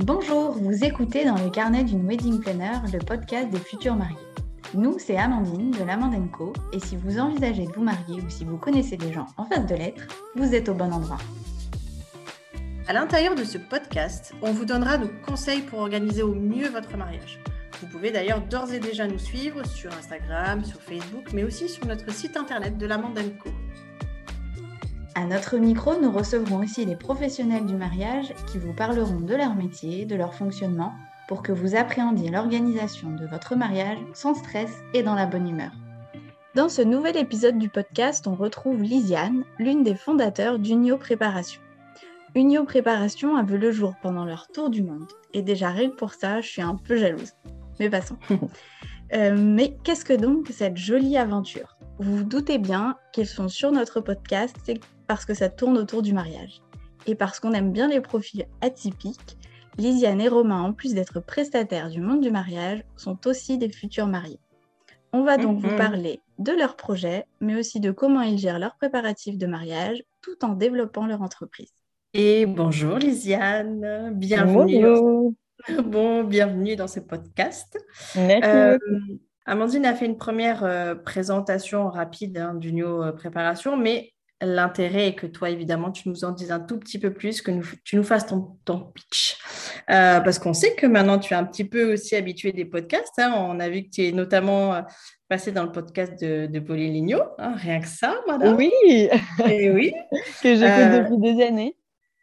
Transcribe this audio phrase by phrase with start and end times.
[0.00, 4.16] Bonjour, vous écoutez dans le carnet d'une wedding planner le podcast des futurs mariés.
[4.74, 8.56] Nous, c'est Amandine de l'Amandenco et si vous envisagez de vous marier ou si vous
[8.56, 11.18] connaissez des gens en face de lettres, vous êtes au bon endroit.
[12.88, 16.96] À l'intérieur de ce podcast, on vous donnera nos conseils pour organiser au mieux votre
[16.96, 17.38] mariage.
[17.80, 21.86] Vous pouvez d'ailleurs d'ores et déjà nous suivre sur Instagram, sur Facebook, mais aussi sur
[21.86, 23.48] notre site internet de l'Amandenco.
[25.16, 29.54] À notre micro, nous recevrons aussi les professionnels du mariage qui vous parleront de leur
[29.54, 30.92] métier, de leur fonctionnement,
[31.28, 35.70] pour que vous appréhendiez l'organisation de votre mariage sans stress et dans la bonne humeur.
[36.56, 41.60] Dans ce nouvel épisode du podcast, on retrouve Lisiane, l'une des fondateurs d'Unio Préparation.
[42.34, 45.96] Unio Préparation a vu le jour pendant leur tour du monde, et déjà rien que
[45.96, 47.34] pour ça, je suis un peu jalouse.
[47.78, 48.16] Mais passons.
[49.12, 51.76] Euh, mais qu'est-ce que donc cette jolie aventure?
[51.98, 54.56] Vous vous doutez bien qu'ils sont sur notre podcast,
[55.06, 56.60] parce que ça tourne autour du mariage.
[57.06, 59.36] Et parce qu'on aime bien les profils atypiques,
[59.78, 64.06] Lisiane et Romain, en plus d'être prestataires du monde du mariage, sont aussi des futurs
[64.06, 64.38] mariés.
[65.12, 65.76] On va donc vous Mhm.
[65.76, 70.44] parler de leurs projets, mais aussi de comment ils gèrent leurs préparatifs de mariage tout
[70.44, 71.72] en développant leur entreprise.
[72.14, 74.80] Et bonjour Lisiane, bienvenue.
[74.82, 75.32] Bonjour.
[75.86, 77.78] Bon, bienvenue dans ce podcast.
[78.16, 78.78] Merci Euh.
[79.46, 85.14] Amandine a fait une première euh, présentation rapide hein, d'Unio euh, Préparation, mais l'intérêt est
[85.14, 87.96] que toi, évidemment, tu nous en dises un tout petit peu plus, que nous- tu
[87.96, 89.38] nous fasses ton, ton pitch.
[89.90, 93.18] Euh, parce qu'on sait que maintenant, tu es un petit peu aussi habitué des podcasts.
[93.18, 93.32] hein.
[93.36, 94.82] On a vu que tu es notamment euh,
[95.28, 98.52] passé dans le podcast de, de Pauline Lignot, hein, rien que ça, voilà.
[98.52, 99.92] Oui, Et oui.
[100.42, 101.76] que j'écoute Euh, depuis des années.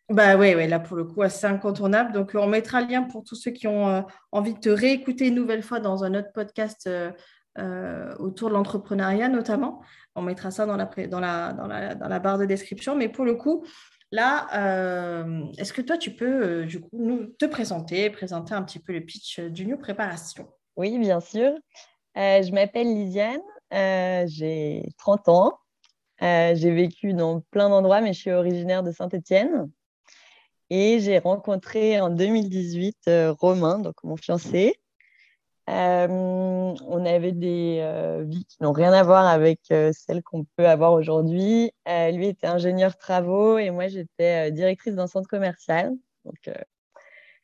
[0.10, 2.12] Bah ouais, là pour le coup, c'est incontournable.
[2.12, 4.02] Donc, on mettra le lien pour tous ceux qui ont euh,
[4.34, 7.12] envie de te réécouter une nouvelle fois dans un autre podcast euh,
[7.58, 9.82] euh, autour de l'entrepreneuriat notamment.
[10.16, 12.96] On mettra ça dans la, dans, la, dans, la, dans la barre de description.
[12.96, 13.66] Mais pour le coup,
[14.12, 18.64] là, euh, est-ce que toi, tu peux euh, du coup nous, te présenter, présenter un
[18.64, 20.48] petit peu le pitch du New Préparation?
[20.76, 21.54] Oui, bien sûr.
[22.16, 23.42] Je m'appelle Lisiane,
[24.28, 25.60] j'ai 30 ans.
[26.20, 29.70] J'ai vécu dans plein d'endroits, mais je suis originaire de Saint-Étienne.
[30.74, 34.80] Et j'ai rencontré en 2018 euh, Romain, donc mon fiancé.
[35.72, 40.46] Euh, on avait des euh, vies qui n'ont rien à voir avec euh, celles qu'on
[40.58, 41.72] peut avoir aujourd'hui.
[41.88, 45.92] Lui était ingénieur travaux et moi j'étais directrice d'un centre commercial,
[46.26, 46.50] donc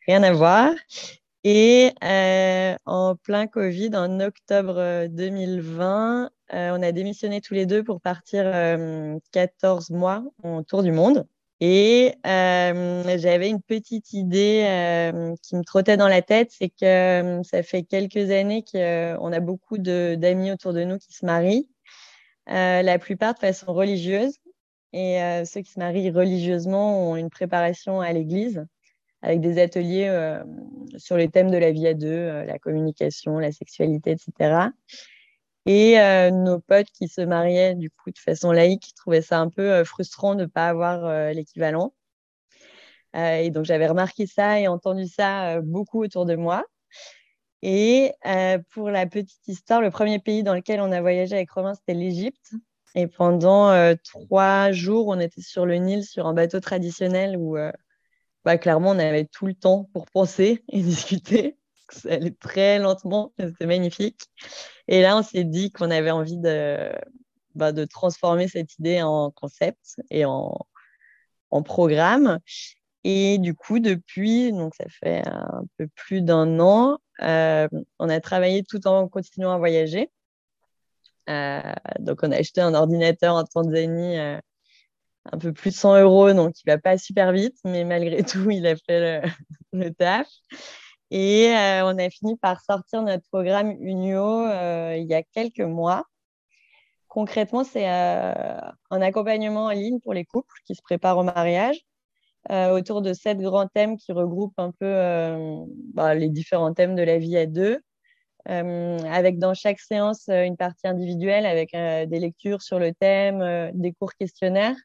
[0.07, 0.73] rien à voir.
[1.43, 1.93] Et
[2.85, 8.01] en plein Covid, en octobre euh, 2020, euh, on a démissionné tous les deux pour
[8.01, 11.25] partir euh, 14 mois en tour du monde.
[11.59, 17.41] Et euh, j'avais une petite idée euh, qui me trottait dans la tête, c'est que
[17.43, 21.67] ça fait quelques années qu'on a beaucoup d'amis autour de nous qui se marient,
[22.49, 24.35] euh, la plupart de façon religieuse.
[24.93, 28.65] Et ceux qui se marient religieusement ont une préparation à l'église
[29.21, 30.39] avec des ateliers
[30.95, 34.69] sur les thèmes de la vie à deux, la communication, la sexualité, etc.
[35.67, 39.49] Et euh, nos potes qui se mariaient du coup de façon laïque trouvaient ça un
[39.49, 41.93] peu euh, frustrant de ne pas avoir euh, l'équivalent.
[43.13, 46.63] Et donc j'avais remarqué ça et entendu ça beaucoup autour de moi.
[47.63, 48.11] Et
[48.69, 51.95] pour la petite histoire, le premier pays dans lequel on a voyagé avec Romain, c'était
[51.95, 52.51] l'Égypte.
[52.93, 57.57] Et pendant trois jours, on était sur le Nil sur un bateau traditionnel où
[58.45, 61.57] bah, clairement, on avait tout le temps pour penser et discuter.
[61.89, 64.25] Ça allait très lentement, c'était magnifique.
[64.87, 66.91] Et là, on s'est dit qu'on avait envie de,
[67.55, 70.57] bah, de transformer cette idée en concept et en,
[71.51, 72.39] en programme.
[73.03, 77.67] Et du coup, depuis, donc ça fait un peu plus d'un an, euh,
[77.99, 80.11] on a travaillé tout en continuant à voyager.
[81.29, 81.61] Euh,
[81.99, 84.39] donc, on a acheté un ordinateur en Tanzanie euh,
[85.31, 88.49] un peu plus de 100 euros, donc il va pas super vite, mais malgré tout,
[88.49, 89.29] il a fait le,
[89.73, 90.27] le taf.
[91.11, 95.61] Et euh, on a fini par sortir notre programme Unio euh, il y a quelques
[95.61, 96.03] mois.
[97.07, 98.59] Concrètement, c'est euh,
[98.91, 101.79] un accompagnement en ligne pour les couples qui se préparent au mariage
[102.49, 107.17] autour de sept grands thèmes qui regroupent un peu bah, les différents thèmes de la
[107.17, 107.81] vie à deux.
[108.45, 114.13] Avec dans chaque séance une partie individuelle avec des lectures sur le thème, des cours
[114.13, 114.77] questionnaires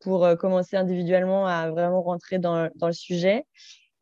[0.00, 3.44] pour commencer individuellement à vraiment rentrer dans le sujet.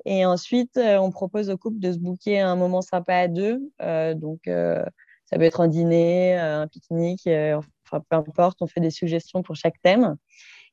[0.04, 3.60] Et ensuite, euh, on propose au couple de se booker un moment sympa à deux.
[3.80, 4.84] Euh, donc, euh,
[5.26, 9.56] ça peut être un dîner, un pique-nique, enfin peu importe, on fait des suggestions pour
[9.56, 10.16] chaque thème.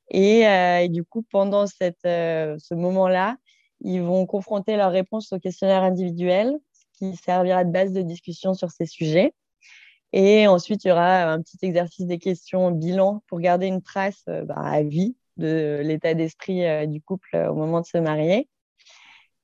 [0.10, 3.38] Et, du coup, pendant ce moment-là,
[3.81, 8.54] ils vont confronter leurs réponses au questionnaire individuel, ce qui servira de base de discussion
[8.54, 9.34] sur ces sujets.
[10.12, 14.24] Et ensuite, il y aura un petit exercice des questions bilan pour garder une trace
[14.26, 18.50] bah, à vie de l'état d'esprit du couple au moment de se marier.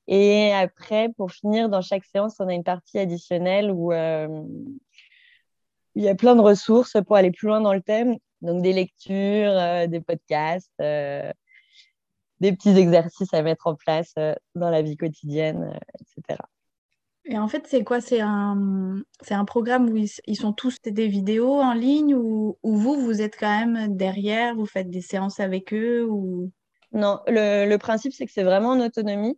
[0.08, 6.08] Et après, pour finir, dans chaque séance, on a une partie additionnelle où il y
[6.08, 8.16] a plein de ressources pour aller plus loin dans le thème.
[8.42, 11.32] Donc, des lectures, des podcasts, des
[12.40, 14.14] petits exercices à mettre en place
[14.54, 16.38] dans la vie quotidienne, etc.
[17.28, 18.00] Et en fait, c'est quoi?
[18.00, 23.00] C'est un, c'est un programme où ils, sont tous des vidéos en ligne ou, vous,
[23.00, 26.52] vous êtes quand même derrière, vous faites des séances avec eux ou...
[26.92, 29.36] Non, le, le principe, c'est que c'est vraiment en autonomie.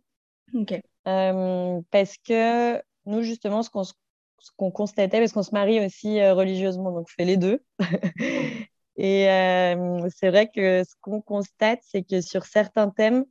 [1.07, 6.91] Euh, parce que nous, justement, ce qu'on, constatait, parce qu'on se marie aussi euh, religieusement,
[6.91, 7.63] donc je fais les deux.
[8.97, 13.25] Et euh, c'est vrai que ce qu'on constate, c'est que sur certains thèmes,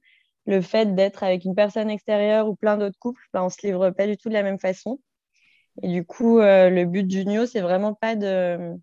[0.46, 3.66] le fait d'être avec une personne extérieure ou plein d'autres couples, ben, on ne se
[3.66, 4.98] livre pas du tout de la même façon.
[5.82, 8.74] Et du coup, le but du NIO, c'est vraiment pas de,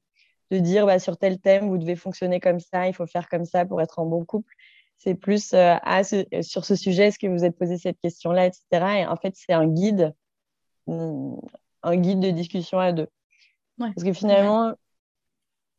[0.52, 3.46] de dire bah, sur tel thème, vous devez fonctionner comme ça, il faut faire comme
[3.46, 4.54] ça pour être en bon couple.
[4.97, 8.63] C'est plus euh, ah, sur ce sujet, est-ce que vous êtes posé cette question-là, etc.
[8.71, 10.13] Et en fait, c'est un guide,
[10.88, 11.36] mm,
[11.83, 13.07] un guide de discussion à deux.
[13.77, 14.74] Parce que finalement,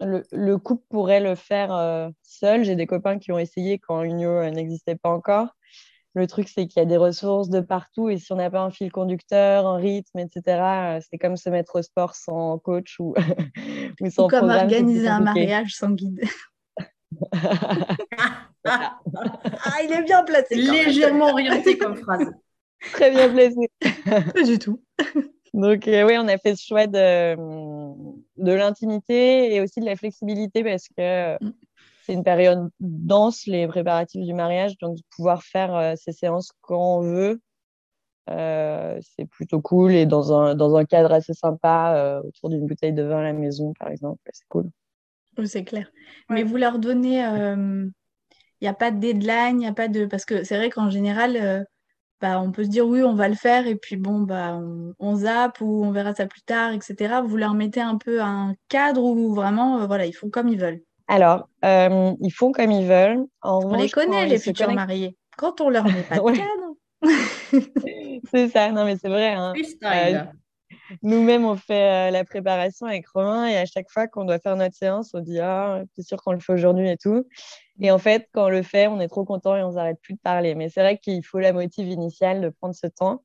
[0.01, 2.65] le, le, couple pourrait le faire euh, seul.
[2.65, 5.57] J'ai des copains qui ont essayé quand Unio n'existait pas encore.
[6.15, 8.63] Le truc, c'est qu'il y a des ressources de partout et si on n'a pas
[8.63, 12.99] un fil conducteur, un rythme, etc., euh, c'est comme se mettre au sport sans coach
[12.99, 13.15] ou,
[14.01, 16.23] ou sans ou comme organiser un mariage sans guide.
[19.65, 20.55] ah, il est bien placé.
[20.57, 22.31] Légèrement orienté comme phrase.
[22.93, 23.71] Très bien placé.
[24.35, 24.83] Pas du tout.
[25.55, 29.97] Donc, euh, oui, on a fait ce choix de, de l'intimité et aussi de la
[29.97, 31.53] flexibilité parce que mm
[32.07, 34.79] c'est une période dense, les préparatifs du mariage.
[34.79, 37.41] Donc, pouvoir faire euh, ces séances quand on veut,
[38.31, 39.93] euh, c'est plutôt cool.
[39.93, 43.23] Et dans un, dans un cadre assez sympa, euh, autour d'une bouteille de vin à
[43.25, 44.71] la maison, par exemple, c'est cool.
[45.47, 45.91] c'est clair.
[46.31, 47.25] Mais vous leur donnez.
[48.61, 50.07] Il n'y a pas de deadline, il n'y a pas de.
[50.07, 51.67] Parce que c'est vrai qu'en général.
[52.23, 54.95] Bah, on peut se dire oui, on va le faire, et puis bon, bah, on,
[54.99, 57.17] on, zappe ou on verra ça plus tard, etc.
[57.23, 60.81] Vous leur mettez un peu un cadre où vraiment, voilà, ils font comme ils veulent?
[61.09, 63.27] Alors, euh, ils font comme ils veulent.
[63.43, 65.17] on les connaît, les futurs mariés.
[65.37, 66.23] Quand on leur met pas de
[67.03, 68.23] cadre.
[68.31, 69.33] c'est ça, non mais c'est vrai.
[69.33, 69.53] Hein.
[69.85, 70.25] Euh,
[71.03, 74.57] nous-mêmes, on fait euh, la préparation avec Romain et à chaque fois qu'on doit faire
[74.57, 77.27] notre séance, on dit Ah, c'est sûr qu'on le fait aujourd'hui et tout.
[77.81, 80.15] Et en fait, quand on le fait, on est trop content et on s'arrête plus
[80.15, 80.55] de parler.
[80.55, 83.23] Mais c'est vrai qu'il faut la motive initiale de prendre ce temps.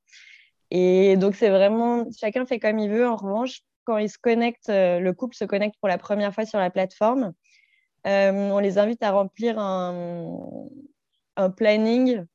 [0.71, 3.07] Et donc, c'est vraiment, chacun fait comme il veut.
[3.07, 6.59] En revanche, quand il se connecte, le couple se connecte pour la première fois sur
[6.59, 7.33] la plateforme,
[8.07, 10.67] euh, on les invite à remplir un,
[11.55, 12.25] planning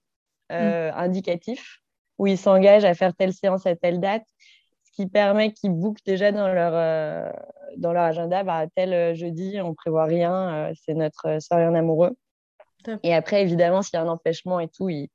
[0.53, 0.95] euh, mm.
[0.97, 1.81] indicatif
[2.19, 4.27] où ils s'engagent à faire telle séance à telle date,
[4.97, 7.31] qui permet qu'ils bookent déjà dans leur, euh,
[7.77, 12.17] dans leur agenda, bah, tel jeudi, on prévoit rien, c'est notre soirée en amoureux.
[13.03, 15.09] Et après, évidemment, s'il y a un empêchement et tout, ils,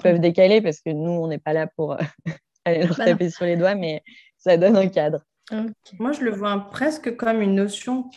[0.00, 0.20] peuvent mm.
[0.20, 1.96] décaler parce que nous, on n'est pas là pour
[2.64, 4.02] aller leur bah taper sur les doigts, mais
[4.38, 5.22] ça donne un cadre.
[5.98, 8.10] Moi, je le vois presque comme une notion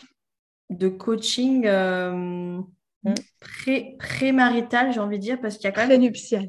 [0.70, 2.12] de coaching euh,
[3.02, 3.14] mm.
[3.40, 5.90] pré, pré-marital, j'ai envie de dire, parce qu'il y a quand même.
[5.90, 6.48] Prénuptial.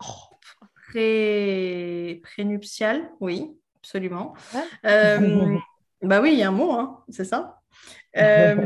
[0.00, 0.36] Oh,
[0.88, 3.50] pré, prénuptial, oui,
[3.88, 4.34] absolument.
[4.84, 5.56] Euh,
[6.02, 7.60] bah oui, il y a un mot, hein, c'est ça.
[8.16, 8.56] Euh,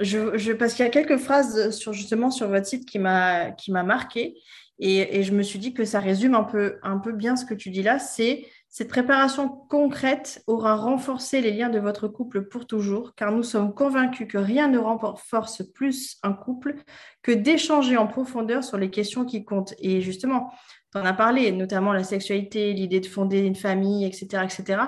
[0.00, 3.70] je, parce qu'il y a quelques phrases sur, justement sur votre site qui m'a qui
[3.70, 4.36] m'a marqué
[4.78, 7.44] et, et, je me suis dit que ça résume un peu un peu bien ce
[7.44, 7.98] que tu dis là.
[7.98, 13.44] C'est cette préparation concrète aura renforcé les liens de votre couple pour toujours, car nous
[13.44, 16.74] sommes convaincus que rien ne renforce plus un couple
[17.22, 19.74] que d'échanger en profondeur sur les questions qui comptent.
[19.78, 20.50] Et justement,
[20.94, 24.44] tu en as parlé, notamment la sexualité, l'idée de fonder une famille, etc.
[24.44, 24.82] etc.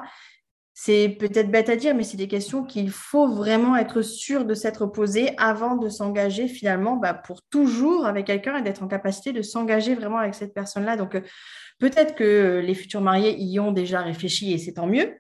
[0.79, 4.53] C'est peut-être bête à dire, mais c'est des questions qu'il faut vraiment être sûr de
[4.53, 9.33] s'être posées avant de s'engager finalement bah, pour toujours avec quelqu'un et d'être en capacité
[9.33, 10.97] de s'engager vraiment avec cette personne-là.
[10.97, 11.23] Donc, euh,
[11.79, 15.15] Peut-être que les futurs mariés y ont déjà réfléchi et c'est tant mieux,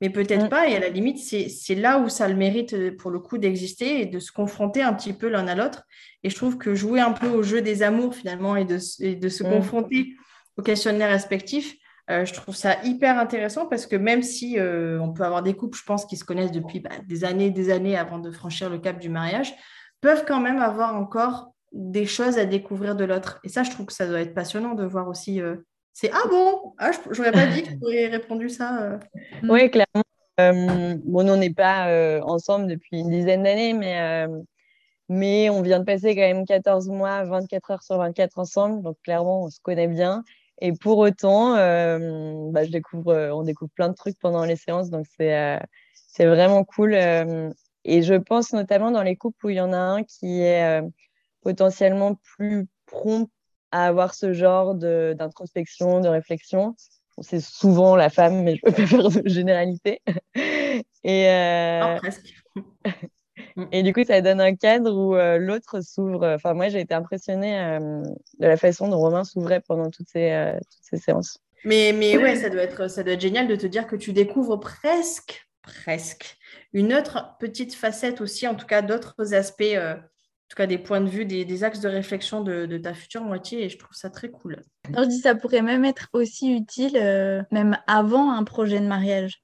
[0.00, 0.48] mais peut-être mm.
[0.48, 0.68] pas.
[0.68, 4.00] Et à la limite, c'est là où ça le mérite euh, pour le coup d'exister
[4.00, 5.82] et de se confronter un petit peu l'un à l'autre.
[6.22, 9.42] Et je trouve que jouer un peu au jeu des amours finalement et de, se
[9.42, 9.50] mm.
[9.50, 10.14] confronter
[10.58, 11.76] aux questionnaires respectifs,
[12.10, 15.54] euh, je trouve ça hyper intéressant parce que même si euh, on peut avoir des
[15.54, 18.30] couples, je pense, qui se connaissent depuis bah, des années et des années avant de
[18.30, 19.54] franchir le cap du mariage,
[20.00, 23.40] peuvent quand même avoir encore des choses à découvrir de l'autre.
[23.44, 25.42] Et ça, je trouve que ça doit être passionnant de voir aussi
[26.00, 26.74] c'est ah bon?
[26.78, 28.82] Ah, Je n'aurais pas dit que tu aurais répondu ça.
[28.84, 28.98] Euh.
[29.42, 30.04] Oui, clairement.
[30.38, 34.28] Euh, bon, on n'est pas euh, ensemble depuis une dizaine d'années, mais,
[35.08, 38.84] mais on vient de passer quand même 14 mois, 24 heures sur 24 ensemble.
[38.84, 40.22] Donc, clairement, on se connaît bien.
[40.60, 44.90] Et pour autant, bah, je découvre, on découvre plein de trucs pendant les séances.
[44.90, 45.58] Donc, c'est
[46.06, 46.94] c'est vraiment cool.
[46.94, 50.82] et je pense notamment dans les couples où il y en a un qui est
[51.42, 53.30] potentiellement plus prompt
[53.70, 56.74] à avoir ce genre d'introspection, de, réflexion.
[57.20, 60.00] c'est souvent la femme, mais je ne peux pas faire de généralité.
[61.04, 62.34] Et, euh, oh, presque.
[63.72, 66.26] Et du coup, ça donne un cadre où euh, l'autre s'ouvre.
[66.26, 68.02] Enfin, moi, j'ai été impressionnée euh,
[68.38, 71.38] de la façon dont Romain s'ouvrait pendant toutes ces, toutes ces séances.
[71.64, 74.12] Mais, mais ouais, ça doit, être, ça doit être génial de te dire que tu
[74.12, 76.36] découvres presque, presque,
[76.72, 79.76] une autre petite facette aussi, en tout cas d'autres aspects
[80.48, 83.64] en tout cas des points de vue, des, axes de réflexion de, ta future moitié
[83.64, 84.62] et je trouve ça très cool.
[84.86, 88.86] Alors, je dis ça pourrait même être aussi utile euh, même avant un projet de
[88.86, 89.42] mariage.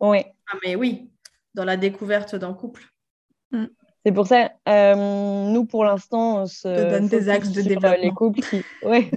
[0.00, 0.24] Oui.
[0.50, 1.10] Ah mais oui,
[1.52, 2.86] dans la découverte d'un couple.
[3.52, 3.64] Mm.
[4.06, 8.00] C'est pour ça, euh, nous pour l'instant, on se donne des axes de euh, développement.
[8.00, 8.62] Les couples qui...
[8.84, 9.10] ouais.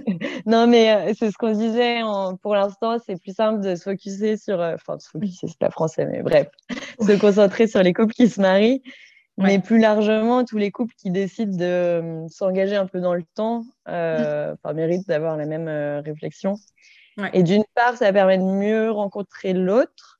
[0.44, 2.00] non mais c'est ce qu'on disait.
[2.42, 5.70] Pour l'instant, c'est plus simple de se focuser sur, enfin de se focuser, c'est pas
[5.70, 6.48] français, mais bref,
[7.00, 8.82] se concentrer sur les couples qui se marient
[9.38, 13.24] mais plus largement, tous les couples qui décident de euh, s'engager un peu dans le
[13.34, 16.56] temps euh, méritent d'avoir la même euh, réflexion.
[17.34, 20.11] Et d'une part, ça permet de mieux rencontrer l'autre.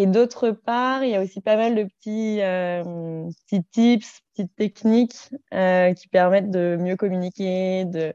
[0.00, 4.54] Et d'autre part, il y a aussi pas mal de petits, euh, petits tips, petites
[4.54, 8.14] techniques qui permettent de mieux communiquer, de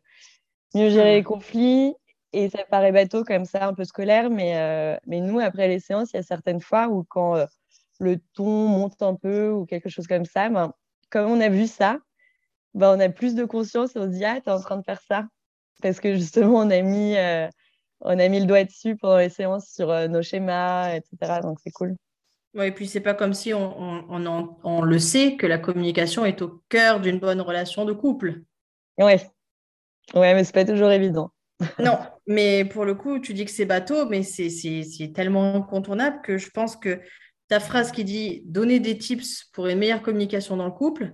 [0.73, 1.93] mieux gérer les conflits.
[2.31, 6.13] Et ça paraît bateau comme ça, un peu scolaire, mais, mais nous, après les séances,
[6.13, 7.45] il y a certaines fois où quand
[7.99, 10.71] le ton monte un peu ou quelque chose comme ça, ben,
[11.09, 11.99] comme on a vu ça,
[12.73, 14.77] ben, on a plus de conscience et on se dit Ah, tu es en train
[14.77, 15.25] de faire ça.
[15.81, 17.49] Parce que justement, on a mis, euh,
[18.03, 21.39] on a mis le doigt dessus pendant les séances sur euh, nos schémas, etc.
[21.41, 21.95] Donc, c'est cool.
[22.53, 26.24] Oui, et puis c'est pas comme si on, on, on, le sait que la communication
[26.24, 28.41] est au cœur d'une bonne relation de couple.
[29.00, 29.13] Oui,
[30.13, 31.31] ouais, mais c'est pas toujours évident.
[31.79, 36.38] non, mais pour le coup, tu dis que c'est bateau, mais c'est tellement incontournable que
[36.38, 37.01] je pense que
[37.48, 41.13] ta phrase qui dit donner des tips pour une meilleure communication dans le couple,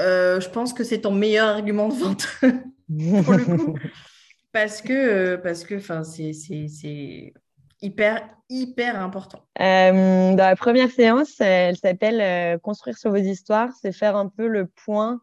[0.00, 3.78] euh, je pense que c'est ton meilleur argument de vente pour le coup.
[4.52, 7.32] Parce que, euh, parce que c'est
[7.80, 9.40] hyper, hyper important.
[9.60, 13.70] Euh, dans la première séance, elle s'appelle Construire sur vos histoires.
[13.80, 15.20] C'est faire un peu le point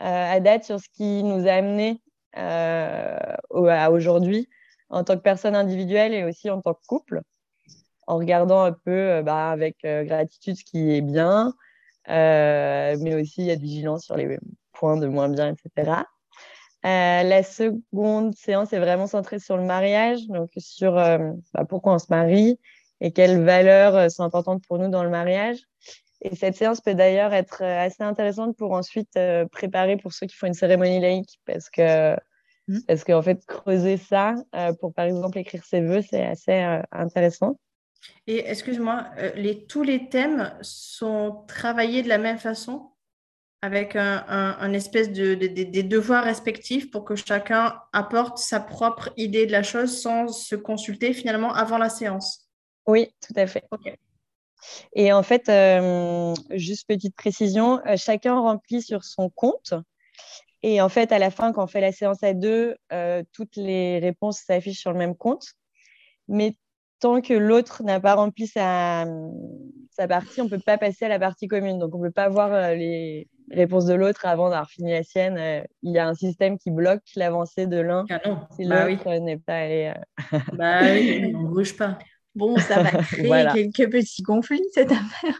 [0.00, 2.02] à date sur ce qui nous a amené
[2.34, 4.48] à aujourd'hui
[4.90, 7.22] en tant que personne individuelle et aussi en tant que couple
[8.06, 11.54] en regardant un peu euh, bah, avec euh, gratitude ce qui est bien,
[12.08, 14.38] euh, mais aussi il y vigilance sur les
[14.72, 16.04] points de moins bien, etc.
[16.84, 22.06] la seconde séance est vraiment centrée sur le mariage, donc sur bah, pourquoi on se
[22.10, 22.58] marie
[23.00, 25.58] et quelles valeurs sont importantes pour nous dans le mariage.
[26.20, 29.18] Et cette séance peut d'ailleurs être assez intéressante pour ensuite
[29.50, 32.14] préparer pour ceux qui font une cérémonie laïque, parce que
[32.68, 32.78] mmh.
[32.86, 34.34] parce qu'en fait creuser ça
[34.80, 37.56] pour par exemple écrire ses vœux, c'est assez intéressant.
[38.26, 42.90] Et excuse-moi, euh, les, tous les thèmes sont travaillés de la même façon?
[43.64, 49.52] Avec un, espèce de, des devoirs respectifs pour que chacun apporte sa propre idée de
[49.52, 52.50] la chose sans se consulter finalement avant la séance.
[52.86, 53.64] Oui, tout à fait.
[54.92, 59.72] Et en fait, euh, juste petite précision, euh, chacun remplit sur son compte.
[60.62, 62.76] Et en fait, à la fin, quand on fait la séance à deux,
[63.32, 65.46] toutes les réponses s'affichent sur le même compte.
[66.28, 66.54] Mais
[67.00, 69.06] tant que l'autre n'a pas rempli sa,
[69.90, 71.78] sa partie, on ne peut pas passer à la partie commune.
[71.78, 75.02] Donc, on ne peut pas voir euh, les réponses de l'autre avant d'avoir fini la
[75.02, 75.36] sienne.
[75.38, 78.20] Euh, il y a un système qui bloque l'avancée de l'un ah
[78.56, 79.92] si bah l'autre n'est pas allé.
[80.32, 81.98] Euh, bah oui, on ne bouge pas.
[82.34, 85.38] Bon, ça va créer quelques petits conflits, cette affaire.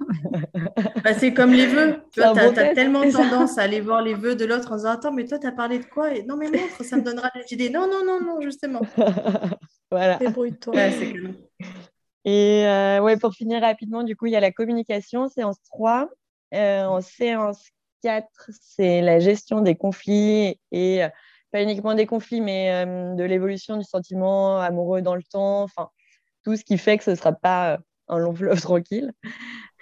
[1.03, 1.97] bah, c'est comme les vœux.
[2.13, 5.13] Tu vois, as, tellement tendance à aller voir les vœux de l'autre en disant Attends,
[5.13, 6.11] mais toi, tu as parlé de quoi?
[6.27, 7.71] Non, mais montre, ça me donnera des idées.
[7.71, 8.83] Non, non, non, non, justement.
[9.91, 10.19] voilà.
[10.19, 10.75] Débrouille-toi.
[12.25, 16.09] Et euh, ouais, pour finir rapidement, du coup, il y a la communication, séance 3.
[16.55, 17.69] Euh, en séance
[18.05, 21.09] 4, c'est la gestion des conflits et euh,
[21.51, 25.63] pas uniquement des conflits, mais de l'évolution du sentiment amoureux dans le temps.
[25.63, 25.89] Enfin,
[26.45, 29.13] tout ce qui fait que ce ne sera pas un long fleuve tranquille.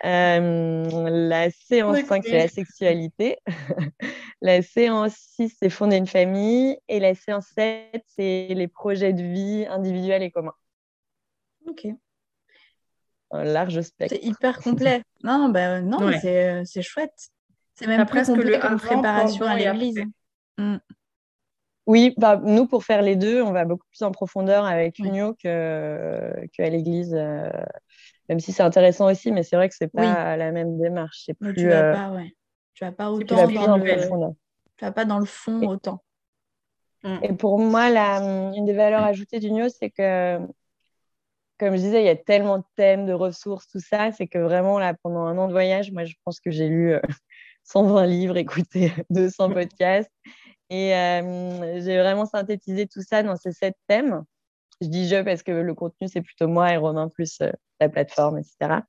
[0.04, 3.38] la séance 5, c'est la sexualité.
[4.40, 6.78] la séance 6, c'est fonder une famille.
[6.86, 10.54] Et la séance 7, c'est les projets de vie individuels et communs.
[11.66, 11.88] Ok
[13.32, 14.14] un large spectre.
[14.14, 15.02] C'est hyper complet.
[15.24, 17.30] non, bah, non euh, c'est chouette.
[17.82, 20.02] C'est même plus presque complet comme préparation à l'église.
[20.58, 20.76] Mm.
[21.86, 25.34] Oui, bah, nous, pour faire les deux, on va beaucoup plus en profondeur avec Unio
[25.34, 27.14] qu'à l'église.
[27.14, 27.50] Euh,
[28.28, 31.24] même si c'est intéressant aussi, mais c'est vrai que c'est pas la même démarche.
[31.26, 32.32] C'est plus, tu vas euh, pas, ouais.
[32.74, 34.32] Tu vas pas autant dans le...
[34.76, 36.02] Tu vas pas dans le fond autant.
[37.22, 38.20] Et pour moi, la,
[38.54, 40.38] une des valeurs ajoutées d'Unio, c'est que
[41.58, 44.10] comme je disais, il y a tellement de thèmes, de ressources, tout ça.
[44.12, 46.94] C'est que vraiment, là, pendant un an de voyage, moi, je pense que j'ai lu
[47.64, 50.10] 120 euh, livres, écouté 200 podcasts.
[50.70, 54.24] Et euh, j'ai vraiment synthétisé tout ça dans ces sept thèmes.
[54.80, 57.88] Je dis je parce que le contenu, c'est plutôt moi et Romain plus euh, la
[57.90, 58.80] plateforme, etc.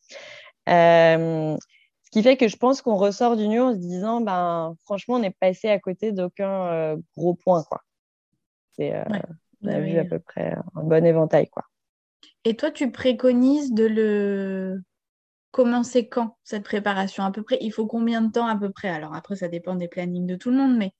[0.69, 1.57] Euh,
[2.03, 5.15] ce qui fait que je pense qu'on ressort du nu en se disant, ben, franchement,
[5.15, 7.63] on est passé à côté d'aucun gros point.
[7.63, 7.81] Quoi.
[8.77, 8.93] C'est,
[9.61, 11.49] On a vu à peu près un bon éventail.
[11.49, 11.63] Quoi.
[12.45, 14.81] Et toi, tu préconises de le
[15.53, 17.23] commencer quand cette préparation?
[17.23, 18.89] À peu près Il faut combien de temps à peu près?
[18.89, 20.91] Alors après, ça dépend des plannings de tout le monde, mais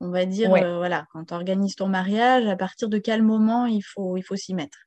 [0.00, 3.66] on va dire, euh, voilà, quand tu organises ton mariage, à partir de quel moment
[3.66, 4.78] il faut, il faut s'y mettre?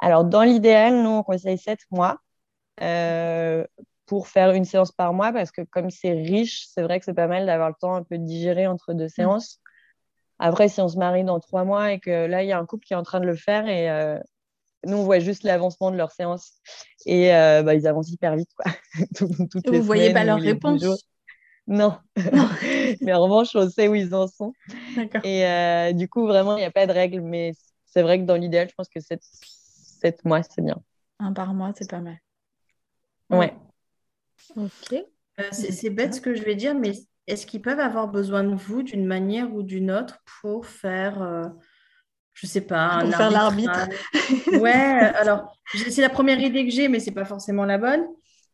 [0.00, 2.18] Alors, dans l'idéal, nous, on conseille sept mois
[2.82, 3.64] euh,
[4.04, 7.14] pour faire une séance par mois parce que comme c'est riche, c'est vrai que c'est
[7.14, 9.10] pas mal d'avoir le temps un peu de digérer entre deux mmh.
[9.10, 9.60] séances.
[10.38, 12.66] Après, si on se marie dans trois mois et que là, il y a un
[12.66, 14.18] couple qui est en train de le faire et euh,
[14.84, 16.52] nous, on voit juste l'avancement de leur séance
[17.06, 18.50] et bah, ils avancent hyper vite.
[18.56, 18.72] Quoi.
[19.20, 20.82] Vous ne voyez pas leur réponse
[21.66, 21.98] non.
[23.00, 24.52] mais en revanche, on sait où ils en sont.
[25.24, 27.20] Et euh, du coup, vraiment, il n'y a pas de règle.
[27.20, 27.52] Mais
[27.84, 30.80] c'est vrai que dans l'idéal, je pense que 7, mois, c'est bien.
[31.18, 32.18] Un par mois, c'est pas mal.
[33.30, 33.54] Ouais.
[34.56, 34.92] Ok.
[34.92, 36.92] Euh, c'est bête ce que je vais dire, mais
[37.26, 41.48] est-ce qu'ils peuvent avoir besoin de vous d'une manière ou d'une autre pour faire, euh,
[42.36, 43.88] je sais pas, pour faire l'arbitre
[44.60, 44.72] Ouais,
[45.14, 48.06] alors c'est la première idée que j'ai, mais c'est pas forcément la bonne.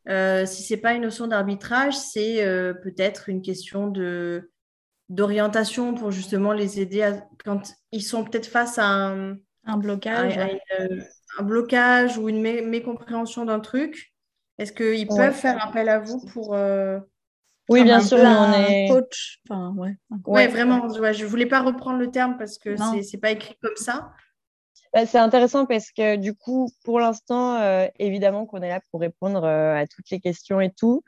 [0.08, 4.52] Euh, si ce n'est pas une notion d'arbitrage, c'est euh, peut-être une question de,
[5.08, 10.38] d'orientation pour justement les aider à, quand ils sont peut-être face à un, un blocage,
[10.78, 11.00] euh,
[11.38, 14.12] un blocage ou une mécompréhension d'un truc.
[14.58, 16.56] Est-ce qu'ils peuvent faire appel à vous pour
[17.68, 19.40] oui, bien sûr, on est coach.
[19.48, 20.88] Enfin, ouais, ouais, vraiment.
[20.88, 24.12] je ne voulais pas reprendre le terme parce que ce n'est pas écrit comme ça.
[24.92, 29.00] Bah, c'est intéressant parce que du coup, pour l'instant, euh, évidemment qu'on est là pour
[29.00, 31.02] répondre euh, à toutes les questions et tout.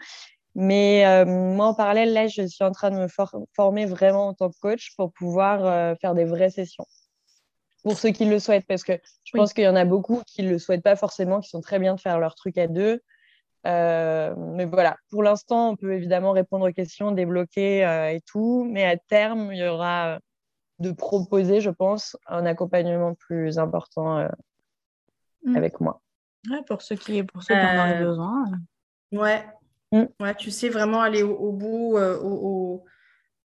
[0.55, 3.09] Mais euh, moi, en parallèle, là, je suis en train de me
[3.55, 6.87] former vraiment en tant que coach pour pouvoir faire des vraies sessions.
[7.83, 8.93] Pour ceux qui le souhaitent, parce que
[9.25, 11.61] je pense qu'il y en a beaucoup qui ne le souhaitent pas forcément, qui sont
[11.61, 13.03] très bien de faire leur truc à deux.
[13.65, 17.81] Mais voilà, pour l'instant, on peut évidemment répondre aux questions, débloquer
[18.15, 18.67] et tout.
[18.71, 20.19] Mais à terme, il y aura
[20.79, 24.29] de proposer, je pense, un accompagnement plus important euh,
[25.45, 25.57] mm.
[25.57, 26.01] avec moi.
[26.51, 28.45] Ouais, pour ceux qui, pour ceux qui en ont euh, besoin.
[29.13, 29.47] Ouais.
[29.93, 30.05] Mm.
[30.21, 32.85] ouais, tu sais vraiment aller au, bout, euh, au,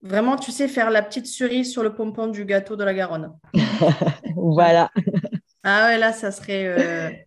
[0.02, 3.38] vraiment, tu sais faire la petite cerise sur le pompon du gâteau de la Garonne.
[4.36, 4.92] voilà.
[5.64, 7.26] Ah ouais, là, ça serait.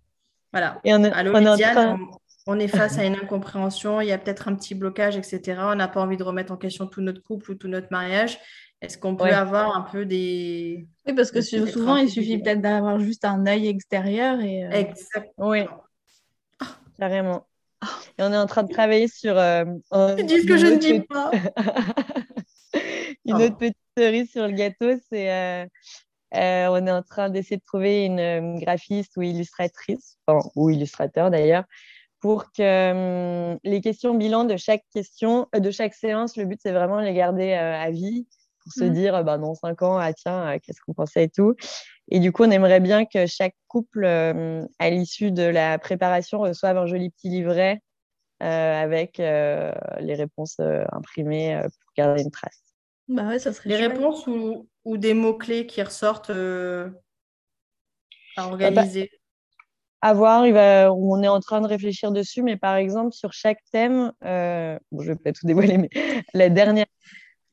[0.53, 0.81] Voilà.
[0.85, 1.46] Et on est, on, est
[2.68, 5.61] face à une incompréhension, il y a peut-être un petit blocage, etc.
[5.64, 8.38] On n'a pas envie de remettre en question tout notre couple ou tout notre mariage.
[8.82, 10.87] Est-ce qu'on peut avoir un peu des...
[11.06, 14.40] Oui, parce que souvent, il suffit peut-être d'avoir juste un œil extérieur.
[14.40, 15.48] Et, euh, Exactement.
[15.48, 15.61] Oui,
[16.98, 17.46] carrément.
[18.18, 19.37] Et on est en train de travailler sur...
[19.37, 19.64] Euh,
[20.22, 21.30] dis ce que je ne dis pas.
[23.24, 25.32] une autre petite cerise sur le gâteau, c'est...
[25.32, 30.18] Euh, on est en train d'essayer de trouver une graphiste ou illustratrice,
[30.54, 31.64] ou illustrateur d'ailleurs,
[32.20, 37.00] pour que les questions bilan de chaque question, de chaque séance, le but c'est vraiment
[37.00, 38.26] de les garder à vie
[38.66, 38.92] pour se mmh.
[38.92, 41.55] dire bah, dans cinq ans, ah, tiens, euh, qu'est-ce qu'on pensait et tout.
[42.11, 46.40] Et du coup, on aimerait bien que chaque couple, euh, à l'issue de la préparation,
[46.40, 47.81] reçoive un joli petit livret
[48.42, 52.61] euh, avec les réponses imprimées pour garder une trace.
[53.09, 56.33] Bah ouais, ça serait les réponses ou, ou des mots-clés qui ressortent
[58.37, 59.11] à organiser?
[60.02, 63.32] À voir, il va, on est en train de réfléchir dessus, mais par exemple, sur
[63.32, 65.90] chaque thème, bon, je ne vais pas tout dévoiler, mais
[66.35, 66.87] la dernière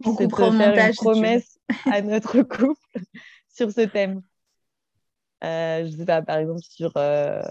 [0.06, 1.60] on de faire une promesse
[1.92, 2.74] à notre couple
[3.50, 4.22] sur ce thème.
[5.44, 7.42] Euh, je sais pas, par exemple, sur euh,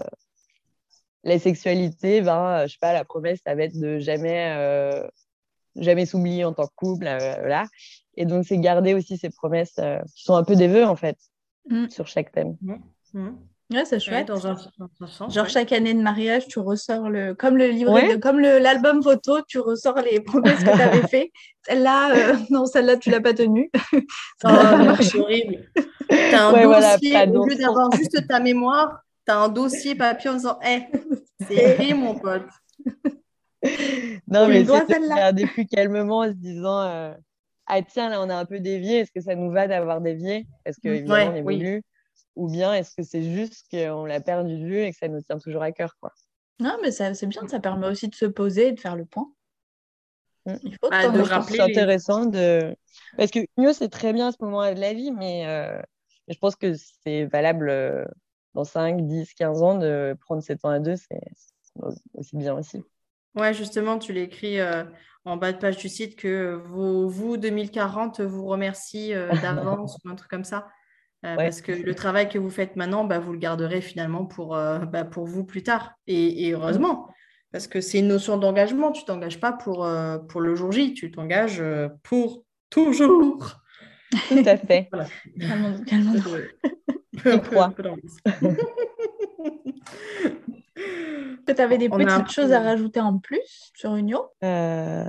[1.23, 5.07] la sexualité, ben, je sais pas, la promesse, ça va être de jamais, euh,
[5.75, 7.05] jamais s'oublier en tant que couple.
[7.05, 7.67] voilà.
[8.15, 9.79] Et donc, c'est garder aussi ces promesses
[10.15, 11.17] qui sont un peu des vœux, en fait,
[11.69, 11.89] mm.
[11.89, 12.57] sur chaque thème.
[12.61, 12.75] Mm.
[13.13, 13.37] Mm.
[13.71, 14.27] Ouais, c'est chouette.
[14.27, 14.57] dans un,
[15.07, 19.41] sens, Genre chaque année de mariage, tu ressors le comme le livret, comme l'album photo,
[19.47, 21.31] tu ressors les promesses que tu avais fait.
[21.65, 23.71] Celle-là, euh, non, celle-là, tu l'as pas tenue.
[24.43, 24.49] oh,
[24.99, 25.69] c'est horrible.
[26.09, 30.29] Tu as un dossier, au lieu d'avoir juste ta mémoire, tu as un dossier papier
[30.29, 30.87] en disant Hé,
[31.47, 32.47] c'est écrit, mon pote.
[34.27, 37.13] Non, mais c'est regarder plus calmement en se disant euh,
[37.65, 38.99] Ah, tiens, là, on a un peu dévié.
[38.99, 41.75] Est-ce que ça nous va d'avoir dévié Parce que, évidemment, on évolue.
[41.75, 41.81] Oui
[42.35, 45.21] ou bien est-ce que c'est juste qu'on l'a perdu de vue et que ça nous
[45.21, 46.11] tient toujours à cœur quoi?
[46.59, 49.31] Non, mais c'est bien, ça permet aussi de se poser et de faire le point.
[50.45, 50.55] Mm.
[50.63, 51.57] Il faut ah, de rappeler.
[51.57, 52.75] C'est intéressant de.
[53.17, 55.81] Parce que mieux, c'est très bien à ce moment-là de la vie, mais euh,
[56.27, 56.73] je pense que
[57.03, 58.05] c'est valable euh,
[58.53, 61.21] dans 5, 10, 15 ans de prendre 7 ans à deux, c'est
[62.13, 62.83] aussi bien aussi.
[63.35, 64.83] Ouais, justement, tu l'écris euh,
[65.25, 70.09] en bas de page du site que vos, vous, 2040, vous remercie euh, d'avance ou
[70.09, 70.67] un truc comme ça.
[71.25, 74.49] Euh, parce que le travail que vous faites maintenant, bah, vous le garderez finalement pour,
[74.49, 75.93] bah, pour vous plus tard.
[76.07, 77.07] Et, heureusement,
[77.51, 78.91] parce que c'est une notion d'engagement.
[78.91, 79.87] Tu ne t'engages pas pour,
[80.27, 81.63] pour le jour J, tu t'engages
[82.03, 83.61] pour toujours.
[84.29, 84.89] Tout à fait.
[84.91, 85.07] Voilà.
[91.45, 94.29] Tu avais des petites choses à rajouter en plus sur Unio?
[94.43, 95.05] Euh,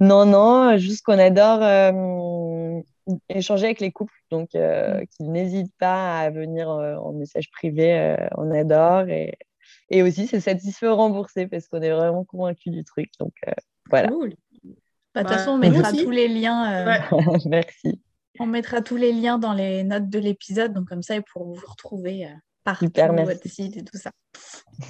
[0.00, 2.80] Non, non, juste qu'on adore euh,
[3.28, 4.14] échanger avec les couples.
[4.30, 5.06] Donc, euh, mm.
[5.06, 8.16] qu'ils n'hésitent pas à venir en message privé.
[8.36, 9.08] on adore.
[9.08, 9.36] Et,
[9.90, 13.10] et aussi, c'est satisfait rembourser parce qu'on est vraiment convaincus du truc.
[13.18, 13.34] Donc,
[13.90, 14.08] voilà.
[14.08, 14.34] Cool.
[15.14, 17.00] Bah, de toute façon, on mettra tous les liens.
[17.46, 18.00] Merci.
[18.40, 20.72] On mettra tous les liens dans les notes de l'épisode.
[20.72, 22.26] Donc, comme ça, ils pourront vous retrouver
[22.64, 24.10] partout, votre site et tout ça.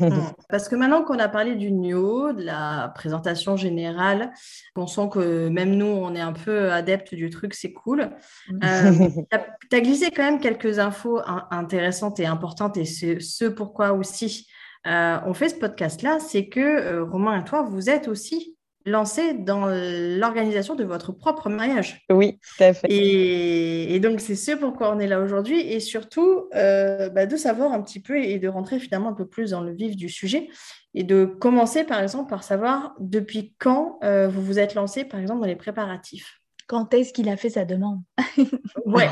[0.00, 0.08] Hmm.
[0.48, 4.32] Parce que maintenant qu'on a parlé du NIO, de la présentation générale,
[4.76, 8.10] on sent que même nous, on est un peu adeptes du truc, c'est cool.
[8.50, 8.92] Euh,
[9.70, 14.48] tu as, glissé quand même quelques infos intéressantes et importantes et ce, pourquoi aussi
[14.86, 18.53] euh, on fait ce podcast-là, c'est que euh, Romain et toi, vous êtes aussi
[18.86, 22.04] lancé dans l'organisation de votre propre mariage.
[22.10, 22.86] Oui, tout à fait.
[22.90, 27.72] Et, donc, c'est ce pourquoi on est là aujourd'hui et surtout euh, bah, de savoir
[27.72, 30.48] un petit peu et de rentrer finalement un peu plus dans le vif du sujet
[30.94, 35.20] et de commencer par exemple par savoir depuis quand euh, vous vous êtes lancé par
[35.20, 36.40] exemple dans les préparatifs.
[36.66, 38.00] Quand est-ce qu'il a fait sa demande?
[38.86, 39.08] Ouais,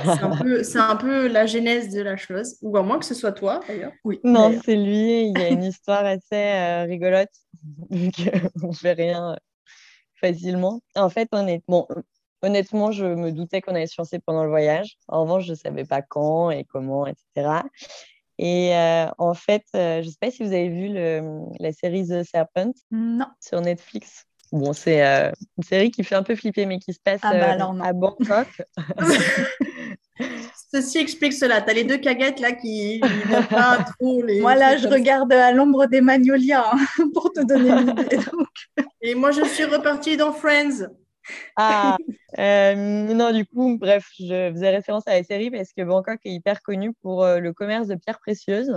[0.63, 3.61] c'est un, peu, la genèse de la chose, ou à moins que ce soit toi
[3.67, 3.93] d'ailleurs.
[4.05, 4.21] Oui.
[4.23, 7.31] Non, c'est lui, il y a une histoire assez euh, rigolote,
[7.91, 8.13] donc
[8.63, 9.37] on ne fait rien
[10.23, 10.81] facilement.
[10.95, 11.89] En fait, honnêtement,
[12.43, 14.97] honnêtement, je me doutais qu'on allait se lancer pendant le voyage.
[15.09, 17.61] En revanche, je ne savais pas quand et comment, etc.
[18.39, 20.89] Et euh, en fait, euh, je ne sais pas si vous avez vu
[21.59, 23.27] la série The Serpent non.
[23.41, 24.25] sur Netflix.
[24.51, 27.57] Bon, c'est euh, une série qui fait un peu flipper, mais qui se passe ah
[27.57, 28.63] bah à Bangkok.
[30.75, 31.61] Ceci explique cela.
[31.61, 34.23] Tu as les deux caguettes là qui ne pas trop.
[34.23, 34.41] Les...
[34.41, 38.19] Moi là, je regarde à l'ombre des magnolias hein, pour te donner une idée.
[39.03, 40.87] Et moi, je suis repartie dans Friends.
[41.57, 41.97] Ah,
[42.39, 46.33] euh, non, du coup, bref, je faisais référence à la série parce que Bangkok est
[46.33, 48.73] hyper connu pour euh, le commerce de pierres précieuses.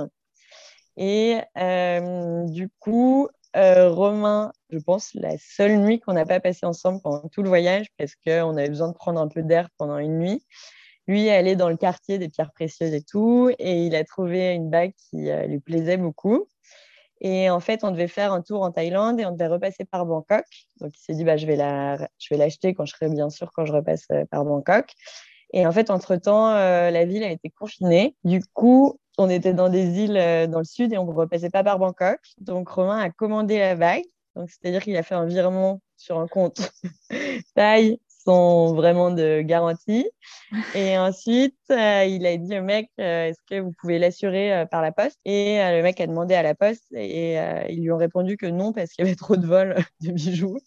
[0.97, 7.01] Et euh, du coup, Romain, je pense, la seule nuit qu'on n'a pas passée ensemble
[7.01, 10.19] pendant tout le voyage parce qu'on avait besoin de prendre un peu d'air pendant une
[10.19, 10.43] nuit.
[11.07, 14.69] Lui est dans le quartier des pierres précieuses et tout, et il a trouvé une
[14.69, 16.47] bague qui lui plaisait beaucoup.
[17.21, 20.05] Et en fait, on devait faire un tour en Thaïlande et on devait repasser par
[20.05, 20.45] Bangkok.
[20.79, 21.55] Donc, il s'est dit, bah, je vais
[22.37, 24.91] l'acheter quand je serai bien sûr quand je repasse euh, par Bangkok.
[25.53, 28.15] Et en fait, entre-temps, euh, la ville a été confinée.
[28.23, 31.49] Du coup, on était dans des îles euh, dans le sud et on ne repassait
[31.49, 32.19] pas par Bangkok.
[32.39, 34.03] Donc, Romain a commandé la bague.
[34.35, 36.73] Donc, c'est-à-dire qu'il a fait un virement sur un compte
[37.55, 40.09] Thaï sont vraiment de garantie.
[40.73, 44.65] Et ensuite, euh, il a dit au mec, euh, est-ce que vous pouvez l'assurer euh,
[44.65, 45.19] par la poste?
[45.25, 47.35] Et le mec a demandé à la poste et
[47.69, 50.57] ils lui ont répondu que non parce qu'il y avait trop de vols de bijoux.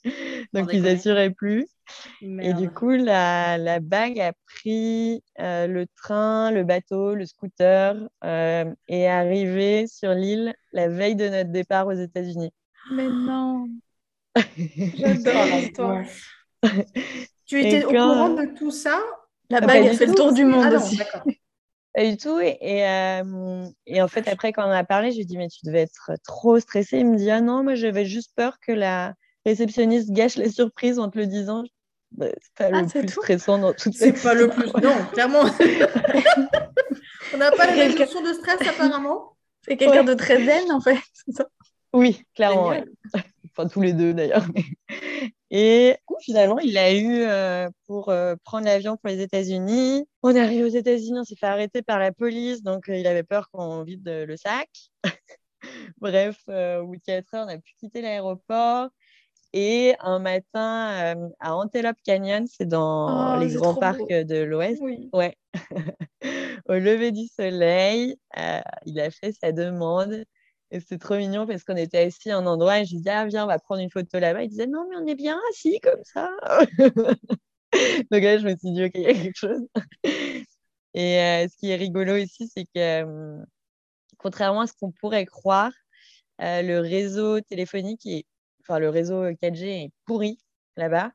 [0.53, 1.67] Donc, ils n'assuraient plus.
[2.21, 8.65] Et du coup, la, la bague a pris le train, le bateau, le scooter et
[8.89, 12.53] est arrivée sur l'île la veille de notre départ aux États-Unis.
[12.93, 13.69] Mais non
[14.37, 16.05] J'adore l'histoire
[17.49, 19.01] Tu étais au courant de tout ça?
[19.51, 21.01] La bague a fait le tour du monde ah aussi.
[21.95, 22.39] Pas du tout.
[22.39, 25.49] Et, euh, et, en fait, après, quand on a parlé, je lui ai dit, mais
[25.49, 26.99] tu devais être trop stressée.
[26.99, 29.15] Il me dit, ah non, moi, j'avais juste peur que la
[29.47, 31.65] réceptionniste gâche la surprise en te le disant.
[32.13, 34.67] Bah, c'est pas ah, le plus stressant dans toute C'est pas le plus.
[34.83, 35.41] Non, clairement.
[37.35, 39.37] on n'a pas la notion de stress, apparemment.
[39.67, 40.99] C'est quelqu'un de très zen, en fait.
[41.95, 42.75] Oui, clairement.
[43.57, 44.47] Enfin, tous les deux, d'ailleurs.
[45.51, 50.07] Et finalement, il a eu euh, pour euh, prendre l'avion pour les États-Unis.
[50.23, 53.07] On est arrivé aux États-Unis, on s'est fait arrêter par la police, donc euh, il
[53.07, 54.69] avait peur qu'on vide le sac.
[55.99, 58.89] Bref, au bout de 4 heures, on a pu quitter l'aéroport.
[59.55, 64.83] Et un matin à Antelope Canyon, c'est dans oh, les grands parcs de l'Ouest.
[65.15, 65.37] Ouais.
[66.69, 68.17] au lever du soleil,
[68.85, 70.23] il a fait sa demande
[70.71, 73.27] et c'était trop mignon parce qu'on était assis à un endroit et je disais, ah,
[73.27, 74.43] viens, on va prendre une photo là-bas.
[74.43, 76.31] Il disait, non, mais on est bien assis comme ça.
[78.11, 79.67] Donc là, je me suis dit, OK, il y a quelque chose.
[80.95, 83.45] Et euh, ce qui est rigolo aussi, c'est que euh,
[84.19, 85.73] contrairement à ce qu'on pourrait croire,
[86.41, 88.09] euh, le réseau téléphonique,
[88.63, 90.39] enfin le réseau 4G est pourri
[90.77, 91.13] là-bas.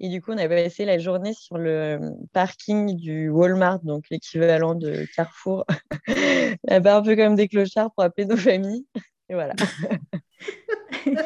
[0.00, 1.98] Et du coup, on a passé la journée sur le
[2.32, 5.66] parking du Walmart, donc l'équivalent de Carrefour,
[6.64, 8.86] là-bas, un peu comme des clochards pour appeler nos familles.
[9.28, 9.54] Et voilà.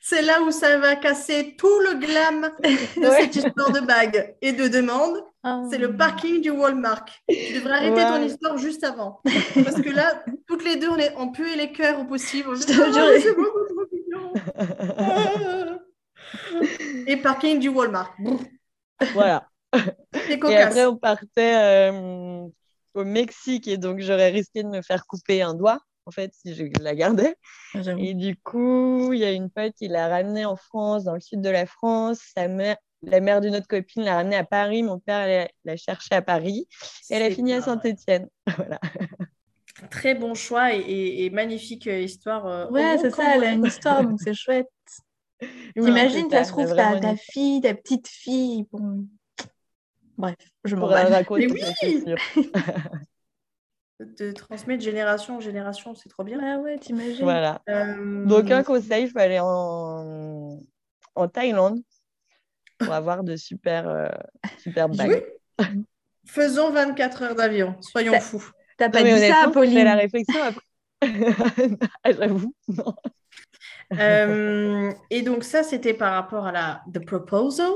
[0.00, 4.52] c'est là où ça va casser tout le glam de cette histoire de bague et
[4.52, 5.22] de demande.
[5.70, 7.04] C'est le parking du Walmart.
[7.28, 9.20] Tu devrais arrêter ton histoire juste avant.
[9.64, 12.56] Parce que là, toutes les deux, on, est, on puait les cœurs au possible.
[12.56, 12.72] Je te
[17.06, 18.16] et parking du Walmart.
[19.12, 19.48] Voilà.
[20.28, 22.46] Et après, on partait euh,
[22.94, 26.54] au Mexique et donc j'aurais risqué de me faire couper un doigt en fait, si
[26.54, 27.36] je la gardais.
[27.74, 31.14] Ah, et du coup, il y a une pote qui l'a ramenée en France, dans
[31.14, 32.20] le sud de la France.
[32.36, 34.82] Sa mère, la mère d'une autre copine l'a ramenée à Paris.
[34.82, 36.66] Mon père l'a cherchée à Paris.
[37.10, 38.28] Et elle a fini à Saint-Étienne.
[38.56, 38.80] voilà.
[39.90, 42.46] Très bon choix et, magnifique histoire.
[42.46, 44.68] Euh, ouais, c'est ça, elle a une histoire, donc c'est chouette.
[45.74, 48.66] T'imagines, ça, se trouve, ta, ta fille, ta petite fille.
[48.72, 49.06] Bon...
[50.18, 51.48] Bref, je m'en raconter.
[51.48, 52.14] Oui
[54.18, 56.38] de transmettre de génération en génération, c'est trop bien.
[56.42, 57.22] Ah ouais, t'imagines.
[57.22, 57.62] Voilà.
[57.68, 60.58] Euh, Donc, un conseil, il faut aller en,
[61.14, 61.80] en Thaïlande
[62.78, 64.08] pour avoir de super, euh,
[64.58, 65.24] super bagues.
[66.26, 68.50] Faisons 24 heures d'avion, soyons fous.
[68.76, 70.64] T'as pas dit ça, Pauline la réflexion après.
[72.18, 72.54] J'avoue,
[73.98, 77.72] euh, et donc, ça, c'était par rapport à la The Proposal.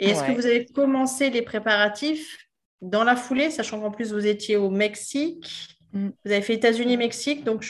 [0.00, 2.48] Et est-ce que vous avez commencé les préparatifs
[2.80, 6.08] dans la foulée, sachant qu'en plus vous étiez au Mexique, mm.
[6.24, 7.68] vous avez fait États-Unis-Mexique, donc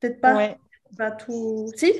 [0.00, 0.56] peut-être pas,
[0.96, 1.70] pas tout.
[1.76, 1.92] Si?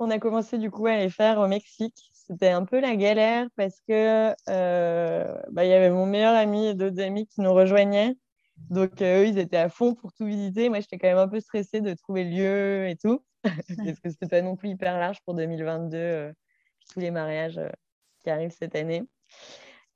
[0.00, 2.10] On a commencé du coup à les faire au Mexique.
[2.12, 6.68] C'était un peu la galère parce que euh, bah, il y avait mon meilleur ami
[6.68, 8.14] et d'autres amis qui nous rejoignaient.
[8.70, 10.68] Donc euh, eux, ils étaient à fond pour tout visiter.
[10.68, 13.24] Moi, j'étais quand même un peu stressée de trouver le lieu et tout,
[13.84, 16.32] parce que c'était pas non plus hyper large pour 2022, euh,
[16.92, 17.60] tous les mariages
[18.20, 19.04] qui arrivent cette année.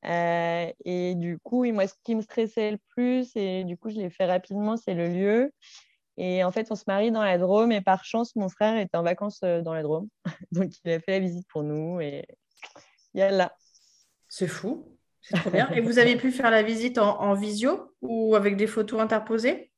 [0.05, 3.97] Euh, et du coup, moi, ce qui me stressait le plus, et du coup, je
[3.97, 5.53] l'ai fait rapidement, c'est le lieu.
[6.17, 8.97] Et en fait, on se marie dans la Drôme et par chance, mon frère était
[8.97, 10.09] en vacances euh, dans la Drôme.
[10.53, 12.27] Donc, il a fait la visite pour nous et
[13.15, 13.55] là.
[14.29, 15.71] C'est fou, c'est trop bien.
[15.71, 19.72] et vous avez pu faire la visite en, visio ou avec des photos interposées?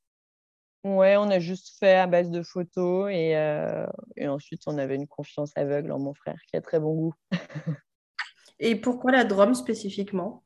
[0.85, 4.97] Ouais, on a juste fait à base de photos et, euh, et ensuite, on avait
[4.97, 7.14] une confiance aveugle en mon frère qui a très bon goût.
[8.61, 10.44] Et pourquoi la Drôme spécifiquement?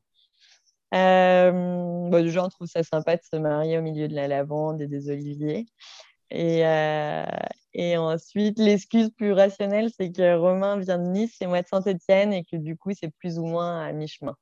[0.93, 4.81] Euh, bah, Déjà, on trouve ça sympa de se marier au milieu de la lavande
[4.81, 5.67] et des oliviers.
[6.31, 7.25] Et, euh,
[7.73, 12.31] et ensuite, l'excuse plus rationnelle, c'est que Romain vient de Nice et moi de Saint-Etienne
[12.33, 14.35] et que du coup, c'est plus ou moins à mi-chemin.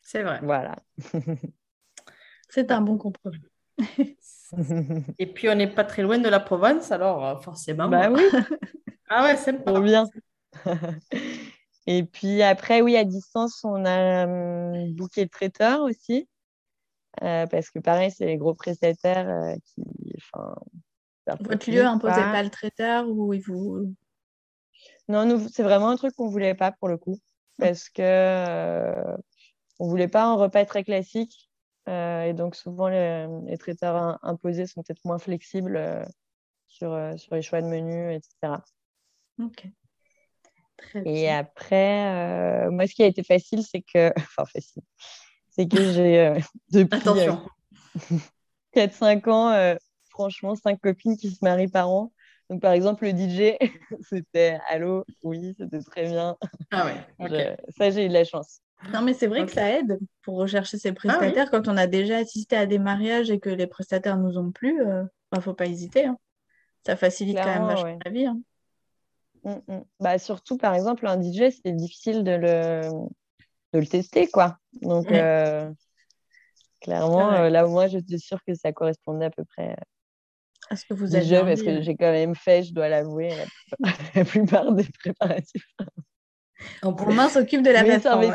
[0.00, 0.40] C'est vrai.
[0.42, 0.76] Voilà.
[2.48, 3.51] c'est un bon compromis.
[5.18, 7.88] et puis, on n'est pas très loin de la Provence, alors euh, forcément.
[7.88, 8.22] Bah oui.
[9.08, 10.06] ah ouais, c'est Trop bien.
[11.86, 16.28] Et puis après, oui, à distance, on a un bouquet de traiteurs aussi.
[17.22, 19.82] Euh, parce que pareil, c'est les gros prestataires euh, qui.
[21.40, 22.32] Votre lieu imposait pas.
[22.32, 23.94] pas le traiteur ou il vous.
[25.08, 27.18] Non, c'est vraiment un truc qu'on voulait pas pour le coup.
[27.58, 29.16] Parce que euh,
[29.78, 31.50] on voulait pas un repas très classique.
[31.86, 36.06] Et donc, souvent, les, les traiteurs imposés sont peut-être moins flexibles
[36.66, 38.62] sur, sur les choix de menus, etc.
[39.40, 39.66] Ok.
[41.04, 44.12] Et après, euh, moi, ce qui a été facile, c'est que.
[44.16, 44.82] Enfin, facile.
[45.50, 46.20] C'est que j'ai.
[46.20, 46.38] Euh,
[46.70, 47.42] depuis Attention.
[48.74, 49.78] 4-5 euh, ans,
[50.10, 52.12] franchement, 5 copines qui se marient par an.
[52.50, 53.56] Donc, par exemple, le DJ,
[54.02, 56.36] c'était Allô, oui, c'était très bien.
[56.70, 58.60] Ah ouais, ça, j'ai eu de la chance.
[58.92, 61.50] Non, mais c'est vrai que ça aide pour rechercher ses ah prestataires.
[61.50, 64.70] Quand on a déjà assisté à des mariages et que les prestataires nous ont plu,
[64.80, 66.06] il ne bah, faut pas hésiter.
[66.06, 66.18] Hein.
[66.84, 68.26] Ça facilite quand même vachement la vie.
[68.26, 68.40] Hein.
[69.44, 69.84] Mm, mm.
[70.00, 72.80] Bah, surtout, par exemple, un DJ, c'est difficile de le,
[73.72, 74.58] de le tester, quoi.
[74.80, 75.70] Donc, euh,
[76.80, 79.76] clairement, euh, là moi, j'étais sûre que ça correspondait à peu près
[80.70, 83.30] à ce que vous avez jeu, parce que j'ai quand même fait, je dois l'avouer,
[84.14, 85.66] la, plupart des préparatifs.
[86.82, 88.24] Romain s'occupe de la plateforme.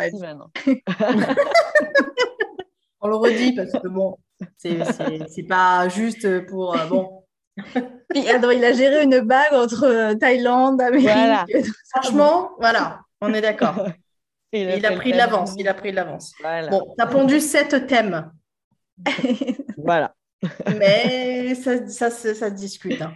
[3.00, 4.18] On le redit parce que bon,
[4.58, 7.24] c'est pas juste pour euh, bon
[8.10, 11.68] puis il a géré une bague entre euh, Thaïlande, Amérique.
[11.90, 13.88] Franchement, voilà, on est d'accord.
[14.52, 16.34] il, a pris de l'avance, il a pris de l'avance.
[16.70, 18.32] Bon, tu as pondu sept thèmes.
[19.78, 20.14] voilà.
[20.78, 23.02] Mais ça, ça, ça, discute.
[23.02, 23.14] Hein.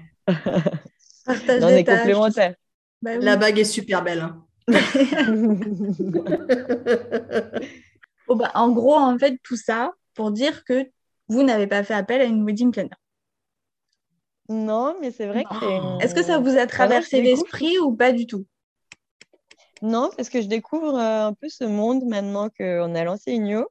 [1.27, 2.55] on est complémentaires.
[3.01, 4.21] Bah La bague est super belle.
[4.21, 4.43] Hein.
[8.35, 10.89] bah, en gros, en fait, tout ça pour dire que
[11.27, 12.89] vous n'avez pas fait appel à une wedding planner.
[14.49, 18.25] Non, mais c'est vrai que Est-ce que ça vous a traversé l'esprit ou pas du
[18.25, 18.45] tout?
[19.81, 23.67] Non, parce que je découvre euh, un peu ce monde maintenant qu'on a lancé Igno.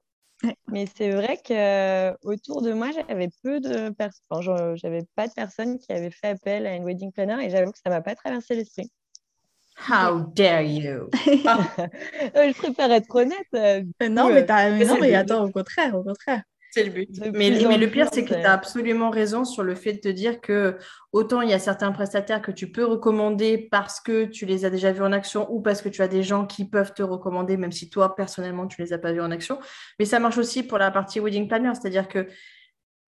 [0.68, 5.34] Mais c'est vrai que euh, autour de moi, j'avais peu de personnes, j'avais pas de
[5.34, 8.14] personnes qui avaient fait appel à une wedding planner et j'avoue que ça m'a pas
[8.14, 8.90] traversé l'esprit.
[9.88, 11.08] How dare you?
[11.14, 13.46] Je préfère être honnête.
[13.52, 16.42] non, mais, mais non, mais attends, au contraire, au contraire.
[16.70, 17.08] C'est le but.
[17.34, 20.40] Mais, le pire, c'est que tu as absolument raison sur le fait de te dire
[20.40, 20.78] que
[21.12, 24.70] autant il y a certains prestataires que tu peux recommander parce que tu les as
[24.70, 27.56] déjà vus en action ou parce que tu as des gens qui peuvent te recommander,
[27.56, 29.58] même si toi, personnellement, tu ne les as pas vus en action.
[29.98, 32.28] Mais ça marche aussi pour la partie wedding planner, c'est-à-dire que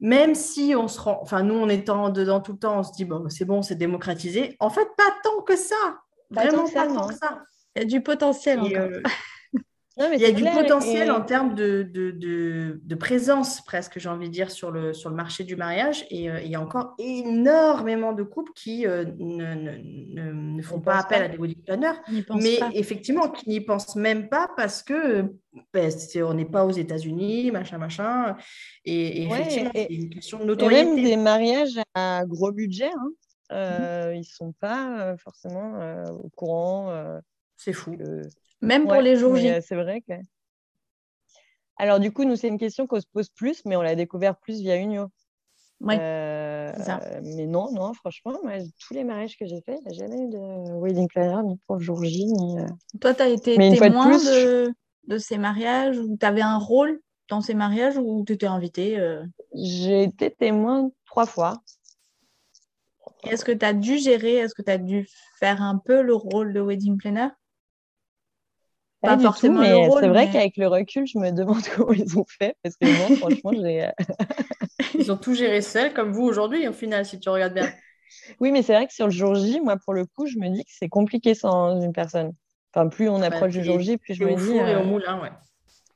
[0.01, 2.93] même si on se rend, enfin nous, en étant dedans tout le temps, on se
[2.93, 4.57] dit, bon, c'est bon, c'est démocratisé.
[4.59, 6.01] En fait, pas tant que ça.
[6.33, 7.43] Vraiment pas tant que ça.
[7.77, 8.61] Il y a du potentiel.
[8.61, 9.03] Euh,
[10.15, 14.33] il y a du potentiel en termes de, de, de, présence, presque, j'ai envie de
[14.33, 16.05] dire, sur le, sur le marché du mariage.
[16.11, 20.81] Et euh, il y a encore énormément de couples qui euh, ne, ne, ne, font
[20.81, 21.99] pas appel à des wedding planners,
[22.35, 25.25] mais effectivement, qui n'y pensent même pas parce que
[25.73, 28.37] ben, on n'est pas aux États-Unis, machin, machin.
[28.85, 30.85] Et, effectivement, c'est une question de notoriété.
[30.85, 33.11] même des mariages à gros budget, hein.
[33.53, 37.21] Euh, ils ne sont pas forcément au courant.
[37.57, 37.97] c'est fou.
[38.63, 39.51] Même pour les jours J.
[39.51, 40.15] Euh, c'est vrai que.
[41.77, 44.37] Alors, du coup, nous, c'est une question qu'on se pose plus, mais on l'a découvert
[44.37, 45.09] plus via Unio.
[45.81, 45.97] Oui.
[45.99, 46.73] Euh,
[47.25, 48.39] mais non, non, franchement,
[48.79, 51.59] tous les mariages que j'ai faits, il n'y a jamais eu de wedding planner, ni
[51.67, 52.61] pour le jour J, ni.
[52.61, 52.67] Euh,
[53.01, 54.73] Toi, tu as été témoin de,
[55.09, 58.97] de, ces mariages ou tu avais un rôle dans ces mariages ou tu étais invité
[59.55, 61.61] J'ai été témoin trois fois.
[63.25, 65.09] Est-ce que tu as dû gérer, est-ce que tu as dû
[65.39, 67.29] faire un peu le rôle de wedding planner?
[69.01, 72.57] Pas, forcément mais c'est vrai qu'avec le recul, je me demande comment ils ont fait.
[72.63, 73.85] Parce que moi, franchement, j'ai.
[73.85, 73.91] Euh,
[74.95, 77.69] ils ont tout géré seuls, comme vous aujourd'hui, au final, si tu regardes bien.
[78.41, 80.51] Oui, mais c'est vrai que sur le jour J, moi, pour le coup, je me
[80.51, 82.33] dis que c'est compliqué sans une personne.
[82.75, 84.51] Enfin, plus on approche du jour J, plus je me dis.
[84.51, 85.31] et au euh, moulin, ouais.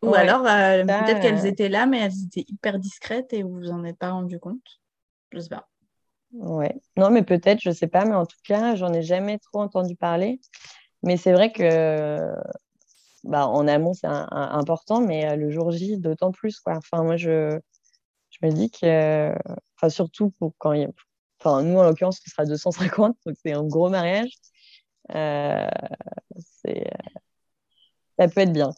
[0.01, 3.71] Ou alors, euh, peut-être qu'elles étaient là, mais elles étaient hyper discrètes et vous vous
[3.71, 4.81] en êtes pas rendu compte.
[5.31, 5.69] Je sais pas.
[6.33, 6.75] Ouais.
[6.97, 9.97] Non, mais peut-être, je sais pas, mais en tout cas, j'en ai jamais trop entendu
[9.97, 10.41] parler.
[11.03, 12.33] Mais c'est vrai que
[13.25, 16.61] bah, en amont, c'est important, mais euh, le jour J, d'autant plus.
[16.61, 16.77] Quoi.
[16.77, 17.59] Enfin, moi, je,
[18.31, 19.33] je me dis que,
[19.77, 20.89] enfin, surtout pour quand il y a,
[21.41, 24.31] enfin, nous, en l'occurrence, ce sera 250, donc c'est un gros mariage.
[25.15, 25.69] Euh,
[26.65, 26.87] c'est,
[28.19, 28.71] ça peut être bien.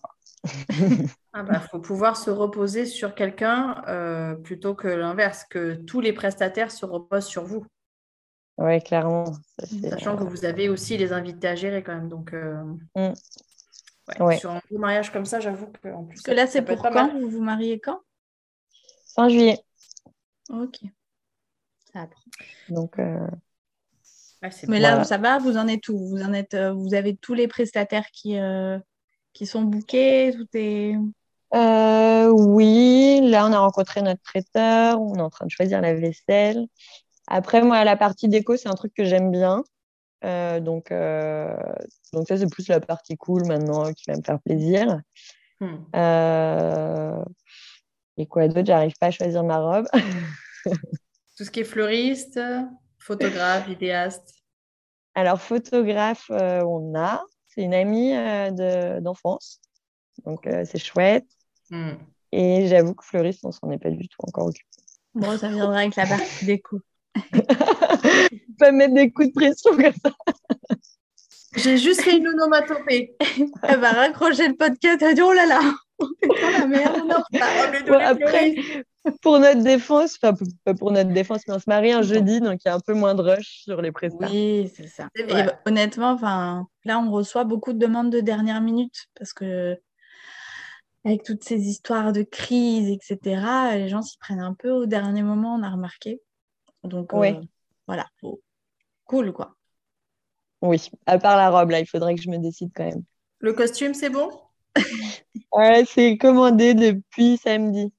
[1.39, 6.01] Il ah bah, faut pouvoir se reposer sur quelqu'un euh, plutôt que l'inverse, que tous
[6.01, 7.65] les prestataires se reposent sur vous.
[8.57, 9.25] Oui, clairement.
[9.89, 12.09] Sachant que vous avez aussi les invités à gérer quand même.
[12.09, 13.13] Donc, mmh.
[14.39, 16.17] Sur un beau mariage comme ça, j'avoue que en plus.
[16.17, 17.13] Parce que là, c'est pour quand?
[17.21, 18.01] Vous vous mariez quand?
[19.15, 19.61] Fin juillet.
[20.51, 20.79] Ok.
[21.93, 22.31] Ça apprend.
[22.69, 22.99] Donc.
[22.99, 23.27] Euh,
[24.67, 25.99] Mais là, ça va, vous en êtes où?
[25.99, 28.79] Vous en êtes, euh, vous avez tous les prestataires qui, euh,
[29.33, 30.97] qui sont bookés, tout est.
[31.53, 36.67] oui, là on a rencontré notre traiteur, on est en train de choisir la vaisselle.
[37.29, 39.63] Après, moi, la partie déco, c'est un truc que j'aime bien.
[40.25, 41.55] Euh, donc, euh,
[42.13, 45.01] donc ça, c'est plus la partie cool maintenant qui va me faire plaisir.
[45.61, 45.77] Hmm.
[45.95, 47.23] Euh,
[48.17, 48.67] et quoi d'autre?
[48.67, 49.87] J'arrive pas à choisir ma robe.
[51.37, 52.41] Tout ce qui est fleuriste,
[52.99, 54.35] photographe, idéaste.
[55.15, 57.23] Alors, photographe, on a.
[57.49, 58.13] C'est une amie
[59.03, 59.61] d'enfance.
[60.25, 61.27] donc, c'est chouette.
[61.71, 61.95] Hmm.
[62.33, 64.69] Et j'avoue que fleuriste, on s'en est pas du tout encore occupé.
[65.15, 66.81] Bon, ça viendra avec la partie déco.
[68.59, 70.13] pas mettre des coups de pression comme ça.
[71.57, 73.17] J'ai juste fait une onomatopée.
[73.63, 74.99] Elle va raccrocher le podcast.
[75.01, 75.61] Elle va dire Oh là là,
[75.99, 77.13] on est la merde.
[78.01, 78.55] après,
[79.23, 82.61] pour notre défense, enfin, pas pour notre défense, mais on se marie un jeudi, donc
[82.65, 84.29] il y a un peu moins de rush sur les prestations.
[84.35, 85.09] Oui, c'est ça.
[85.17, 86.17] Et honnêtement,
[86.85, 89.79] là, on reçoit beaucoup de demandes de dernière minute parce que
[91.09, 95.23] avec toutes ces histoires de crise, etc., les gens s'y prennent un peu au dernier
[95.23, 96.21] moment, on a remarqué.
[96.85, 97.41] Donc, euh,
[97.87, 98.07] voilà,
[99.05, 99.57] cool, quoi.
[100.61, 103.05] Oui, à part la robe, là, il faudrait que je me décide quand même.
[103.39, 104.31] Le costume, c'est bon?
[105.53, 107.93] Ouais, c'est commandé depuis samedi.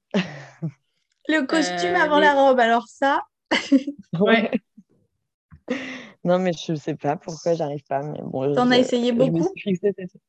[1.28, 3.22] Le costume avant la robe, alors ça
[4.20, 4.50] Ouais.
[6.24, 8.02] non, mais je ne sais pas pourquoi j'arrive pas.
[8.02, 9.48] Mais bon, T'en as essayé beaucoup?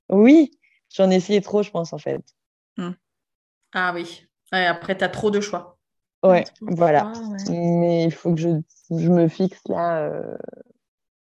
[0.10, 0.52] Oui,
[0.96, 2.22] j'en ai essayé trop, je pense, en fait.
[2.78, 2.92] Hmm.
[3.74, 4.28] Ah oui.
[4.52, 5.78] après, tu as trop de choix.
[6.24, 7.12] Ouais, voilà.
[7.50, 8.50] Mais il faut que je,
[8.92, 10.38] je me fixe là euh,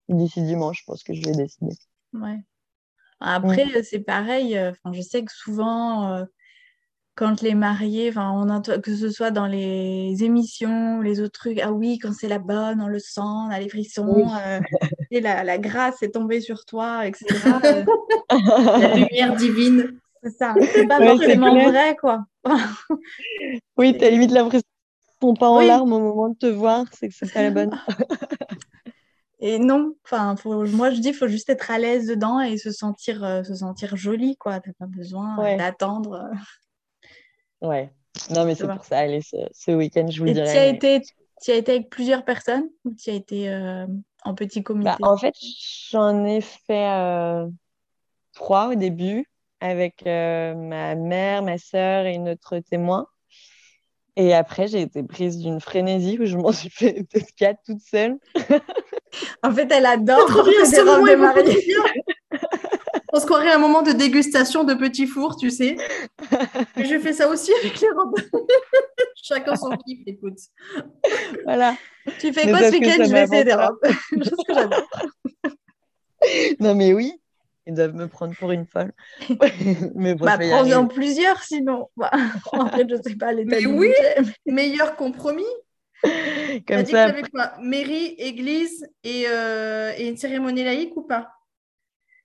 [0.08, 1.76] d'ici dimanche, je pense que je vais décider.
[2.14, 2.39] Ouais.
[3.20, 3.84] Après, mm.
[3.84, 4.58] c'est pareil.
[4.58, 6.26] Euh, je sais que souvent, euh,
[7.16, 11.98] quand les mariés, on que ce soit dans les émissions, les autres trucs, ah oui,
[11.98, 14.28] quand c'est la bonne, on le sent, on a les frissons,
[15.12, 17.26] et la, la, grâce est tombée sur toi, etc.
[18.30, 20.00] la lumière divine.
[20.24, 20.55] C'est ça.
[20.74, 22.26] C'est pas forcément vrai, quoi.
[23.78, 24.63] oui, tu as limite l'impression
[25.34, 27.80] pas en larmes au moment de te voir, c'est que c'est pas la bonne.
[29.39, 32.71] Et non, enfin, moi je dis, il faut juste être à l'aise dedans et se
[32.71, 34.61] sentir, euh, se sentir jolie, quoi.
[34.61, 36.30] T'as pas besoin d'attendre.
[37.61, 37.93] Ouais.
[38.30, 38.99] Non, mais c'est pour ça.
[38.99, 40.49] Allez, ce, week-end, je vous le dirai.
[40.49, 41.01] Tu as, été,
[41.41, 43.86] tu as été avec plusieurs personnes ou tu as été euh,
[44.24, 44.91] en petit comité?
[45.01, 45.34] bah, En fait,
[45.89, 47.45] j'en ai fait euh,
[48.34, 49.26] trois au début
[49.64, 53.07] avec ma mère, ma soeur et une autre témoin.
[54.16, 57.82] Et après, j'ai été prise d'une frénésie où je m'en suis fait peut-être quatre toute
[57.82, 58.18] seule.
[59.43, 61.66] en fait, elle adore robes de mariée.
[63.16, 65.78] On se croirait un moment de dégustation de petits fours, tu sais.
[66.76, 68.16] Et je fais ça aussi avec les robes.
[69.16, 70.39] Chacun son kiff, écoute.
[71.45, 71.76] Voilà.
[72.20, 73.80] Tu fais quoi ce week-end Je vais essayer des robes.
[74.11, 74.88] Chose que j'adore.
[76.59, 77.14] non, mais oui.
[77.66, 78.91] Ils doivent me prendre pour une folle.
[79.95, 81.89] mais bon, bah, prends-en plusieurs sinon.
[81.97, 82.11] Bah,
[82.51, 83.93] en fait, je sais pas les Mais oui,
[84.45, 85.43] meilleur compromis.
[86.68, 87.11] Comme ça.
[87.11, 87.53] Dit quoi?
[87.61, 91.30] Mairie, église et, euh, et, une cérémonie laïque ou pas?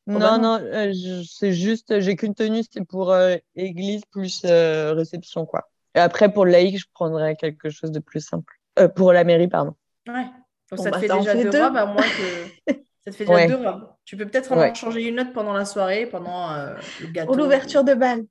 [0.09, 0.93] Non, bah non, euh,
[1.29, 5.69] c'est juste, j'ai qu'une tenue, c'est pour euh, église plus réception, quoi.
[5.95, 8.55] Et après, pour laïque, je prendrais quelque chose de plus simple.
[8.97, 9.75] pour la mairie, pardon.
[10.09, 10.27] Ouais.
[10.71, 12.73] Donc ça te fait déjà deux, robes à moins que.
[13.05, 13.89] Ça te fait déjà deux robes.
[14.09, 17.35] Tu peux peut-être en changer une autre pendant la soirée, pendant euh, le gâteau.
[17.35, 18.25] Ou l'ouverture de bal.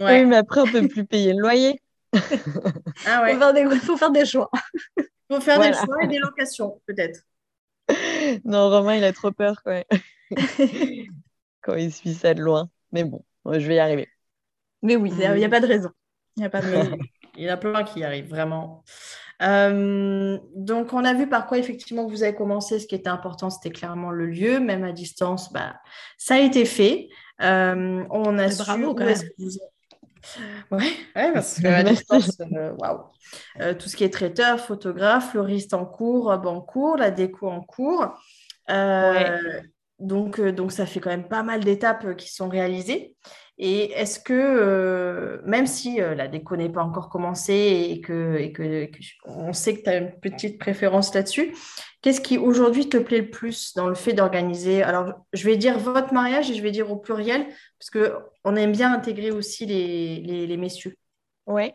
[0.00, 1.80] Oui, mais après, on ne peut plus payer le loyer.
[3.06, 3.32] ah ouais.
[3.32, 4.50] Il faut, faut, faire des choix.
[4.98, 7.22] Il faut faire des choix et des locations, peut-être.
[8.44, 9.82] Non, Romain, il a trop peur quand,
[11.62, 12.68] quand il suit ça de loin.
[12.92, 14.10] Mais bon, je vais y arriver.
[14.82, 15.90] Mais oui, il n'y a, pas de raison.
[16.36, 16.98] Il y a pas de raison.
[17.34, 18.84] il y en a plein qui y arrivent, vraiment.
[19.42, 22.78] Euh, donc, on a vu par quoi effectivement vous avez commencé.
[22.78, 25.52] Ce qui était important, c'était clairement le lieu, même à distance.
[25.52, 25.76] Bah,
[26.16, 27.08] ça a été fait.
[27.40, 29.16] Euh, on a su bravo, quand même.
[30.70, 30.92] Ouais,
[31.32, 32.38] parce qu'à distance,
[33.60, 37.48] euh, tout ce qui est traiteur, photographe, fleuriste en cours, robe en cours, la déco
[37.48, 38.18] en cours.
[39.98, 43.14] donc, donc, ça fait quand même pas mal d'étapes qui sont réalisées.
[43.58, 48.48] Et est-ce que, euh, même si euh, la déco n'est pas encore commencée et que,
[49.26, 51.54] on sait que tu as une petite préférence là-dessus,
[52.00, 54.82] qu'est-ce qui aujourd'hui te plaît le plus dans le fait d'organiser?
[54.82, 57.46] Alors, je vais dire votre mariage et je vais dire au pluriel,
[57.78, 60.94] parce qu'on aime bien intégrer aussi les messieurs.
[61.46, 61.72] Oui.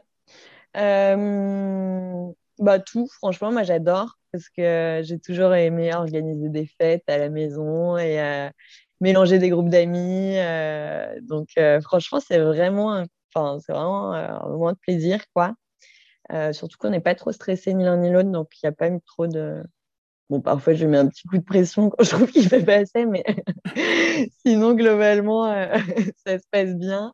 [0.77, 7.19] Euh, bah, tout, franchement, moi j'adore parce que j'ai toujours aimé organiser des fêtes à
[7.19, 8.49] la maison et
[9.03, 10.37] mélanger des groupes d'amis.
[10.37, 13.03] Euh, donc, euh, franchement, c'est vraiment, euh,
[13.35, 15.53] un moment de plaisir, quoi.
[16.53, 18.89] surtout qu'on n'est pas trop stressé ni l'un ni l'autre, donc il n'y a pas
[18.89, 19.63] eu trop de.
[20.29, 22.75] Bon, parfois, je mets un petit coup de pression quand je trouve qu'il fait pas
[22.77, 23.23] assez, mais
[24.45, 25.45] sinon, globalement,
[26.25, 27.13] ça se passe bien.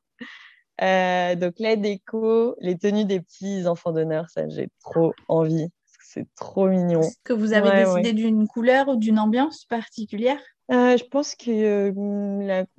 [1.38, 5.70] donc, la déco, les tenues des petits enfants d'honneur, ça, j'ai trop envie.
[6.12, 7.01] C'est trop mignon.
[7.01, 10.39] Est-ce que vous avez décidé d'une couleur ou d'une ambiance particulière?
[10.72, 11.91] Euh, je pense qu'il euh,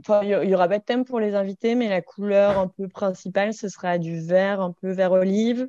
[0.03, 3.69] y aura pas de thème pour les invités, mais la couleur un peu principale, ce
[3.69, 5.69] sera du vert, un peu vert olive.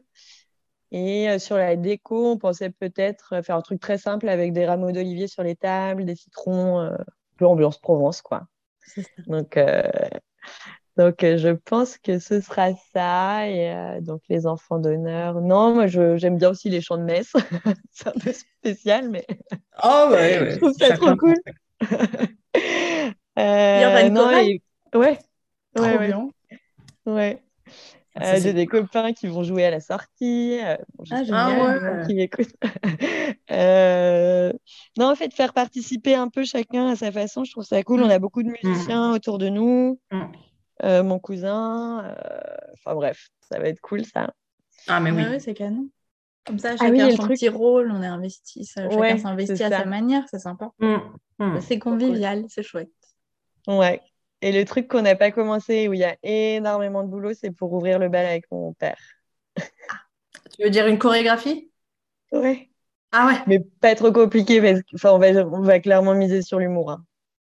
[0.89, 4.65] Et euh, sur la déco, on pensait peut-être faire un truc très simple avec des
[4.65, 6.97] rameaux d'olivier sur les tables, des citrons, un
[7.37, 8.47] peu ambiance Provence, quoi.
[9.27, 9.55] Donc,
[10.97, 13.47] donc je pense que ce sera ça.
[13.47, 15.41] Et donc, les enfants d'honneur.
[15.41, 17.33] Non, moi, j'aime bien aussi les chants de messe.
[17.91, 19.25] C'est un peu spécial, mais
[19.83, 20.51] oh, ouais, ouais.
[20.51, 21.35] je trouve ça trop cool.
[21.83, 21.87] Euh,
[23.79, 24.27] Il y aura une non,
[24.93, 25.19] Ouais.
[25.77, 26.29] ouais, bien.
[27.05, 27.41] Ouais.
[28.19, 30.59] Euh, j'ai des copains qui vont jouer à la sortie.
[30.61, 30.75] Euh,
[31.11, 32.53] ah, ah qui écoutent.
[33.51, 34.51] euh...
[34.97, 38.01] Non, en fait, faire participer un peu chacun à sa façon, je trouve ça cool.
[38.01, 38.55] On a beaucoup de mm.
[38.63, 39.97] musiciens autour de nous.
[40.11, 40.23] Mm.
[40.83, 42.15] Mon cousin.
[42.73, 44.33] Enfin bref, ça va être cool ça.
[44.87, 45.23] Ah, mais oui.
[45.25, 45.89] Ah c'est canon.
[46.45, 50.23] Comme ça, ah chacun son petit rôle, on est investi, chacun s'investit à sa manière,
[50.29, 50.71] c'est sympa.
[50.79, 50.95] Mm.
[51.37, 51.59] Hmm.
[51.61, 52.89] C'est convivial, c'est chouette.
[53.67, 54.01] Ouais.
[54.41, 57.51] Et le truc qu'on n'a pas commencé, où il y a énormément de boulot, c'est
[57.51, 58.97] pour ouvrir le bal avec mon père.
[59.55, 61.69] tu veux dire une chorégraphie?
[62.31, 62.69] Ouais.
[63.11, 63.37] Ah ouais.
[63.45, 66.91] Mais pas trop compliqué parce qu'on va, on va clairement miser sur l'humour.
[66.91, 67.05] Hein.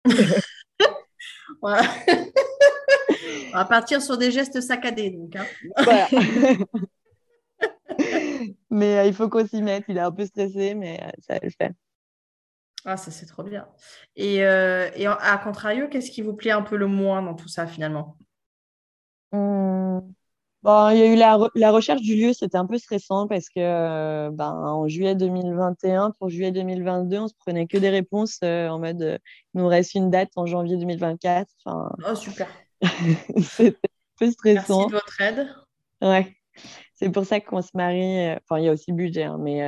[3.53, 5.11] on va partir sur des gestes saccadés.
[5.11, 5.45] Donc, hein.
[5.83, 6.07] voilà.
[8.69, 9.85] mais euh, il faut qu'on s'y mette.
[9.87, 11.71] Il est un peu stressé, mais euh, ça va le faire.
[12.85, 13.67] Ah, ça c'est trop bien.
[14.15, 17.49] Et, euh, et à contrario, qu'est-ce qui vous plaît un peu le moins dans tout
[17.49, 18.15] ça finalement?
[19.31, 19.99] Mmh.
[20.61, 23.47] Bon, il y a eu la, la recherche du lieu, c'était un peu stressant parce
[23.47, 28.77] que ben, en juillet 2021, pour juillet 2022, on se prenait que des réponses en
[28.77, 29.19] mode
[29.53, 31.49] il nous reste une date en janvier 2024.
[31.63, 32.47] Enfin, oh, super.
[33.41, 34.87] c'était un peu stressant.
[34.87, 35.55] Merci de votre aide.
[36.01, 36.35] Ouais.
[36.95, 38.31] C'est pour ça qu'on se marie.
[38.31, 39.61] Enfin, il y a aussi le budget, hein, mais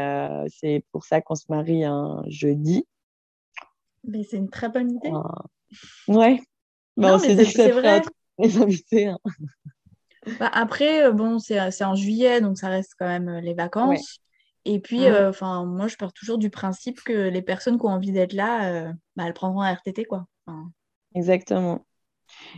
[0.49, 2.85] c'est pour ça qu'on se marie un jeudi.
[4.03, 5.11] Mais c'est une très bonne idée.
[6.07, 6.41] Ouais.
[6.97, 9.07] Bah, Non, on s'est dit que ça ferait un truc les invités.
[9.07, 9.19] hein.
[10.39, 13.53] Bah, après, euh, bon, c'est c'est en juillet, donc ça reste quand même euh, les
[13.53, 14.19] vacances.
[14.65, 17.89] Et puis, euh, enfin, moi, je pars toujours du principe que les personnes qui ont
[17.89, 20.25] envie d'être là, euh, bah, elles prendront un RTT, quoi.
[20.45, 20.71] Enfin,
[21.15, 21.85] Exactement.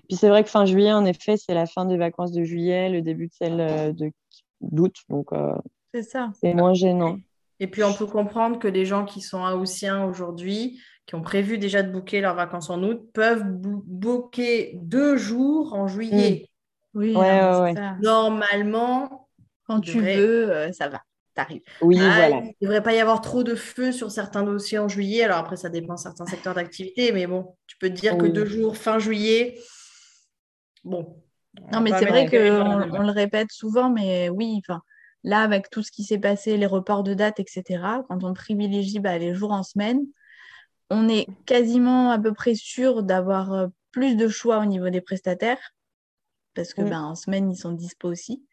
[0.07, 2.89] Puis c'est vrai que fin juillet, en effet, c'est la fin des vacances de juillet,
[2.89, 4.11] le début de celle euh, de
[4.61, 5.53] d'août, donc euh,
[5.93, 6.31] c'est ça.
[6.41, 7.17] c'est moins gênant.
[7.59, 11.57] Et puis, on peut comprendre que des gens qui sont haussiens aujourd'hui, qui ont prévu
[11.57, 16.49] déjà de booker leurs vacances en août, peuvent booker deux jours en juillet.
[16.93, 17.95] Oui, Ouais, non, mais ouais, c'est ça.
[18.01, 19.27] Normalement,
[19.67, 21.01] Quand tu veux, euh, ça va,
[21.33, 21.61] t'arrives.
[21.81, 22.41] Oui, ah, voilà.
[22.43, 25.23] il ne devrait pas y avoir trop de feu sur certains dossiers en juillet.
[25.23, 28.27] Alors après, ça dépend de certains secteurs d'activité, mais bon, tu peux te dire que
[28.27, 29.59] deux jours fin juillet,
[30.83, 31.21] bon.
[31.61, 34.81] on Non, mais c'est vrai qu'on on le répète souvent, mais oui, enfin,
[35.23, 38.99] là, avec tout ce qui s'est passé, les reports de date, etc., quand on privilégie
[38.99, 40.01] bah, les jours en semaine,
[40.89, 45.01] on est quasiment à peu près sûr d'avoir euh, plus de choix au niveau des
[45.01, 45.73] prestataires,
[46.53, 46.89] parce que Mm.
[46.89, 48.43] ben, en semaine, ils sont dispo aussi.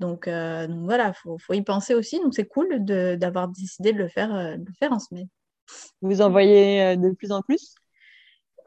[0.00, 2.18] Donc, euh, donc voilà, il faut, faut y penser aussi.
[2.20, 5.28] Donc c'est cool d'avoir décidé de le faire, euh, de le faire en semaine.
[6.02, 7.74] Vous en voyez euh, de plus en plus?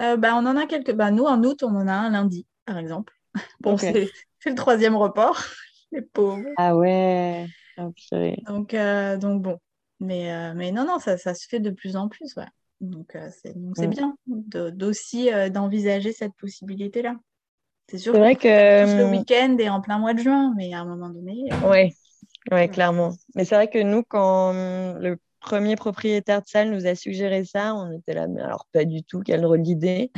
[0.02, 0.94] Euh, bah, on en a quelques.
[0.94, 3.14] Bah, nous, en août, on en a un lundi, par exemple.
[3.62, 4.10] Bon, c'est
[4.46, 5.44] le troisième report,
[5.92, 6.44] les pauvres.
[6.58, 7.48] Ah ouais.
[7.78, 8.38] Ah, purée.
[8.48, 9.60] Donc, euh, donc bon.
[10.00, 12.48] Mais, euh, mais non, non, ça, ça se fait de plus en plus, ouais.
[12.82, 13.92] Donc, c'est c'est Mm.
[13.92, 17.16] bien d'aussi d'envisager cette possibilité-là.
[17.90, 19.12] C'est sûr C'est vrai tous le que.
[19.12, 21.94] week-end et en plein mois de juin, mais à un moment donné, euh, Ouais,
[22.52, 23.14] ouais, clairement.
[23.36, 27.44] Mais c'est vrai que nous, quand hum, le premier propriétaire de salle nous a suggéré
[27.46, 30.12] ça, on était là, mais alors pas du tout, quelle drôle d'idée.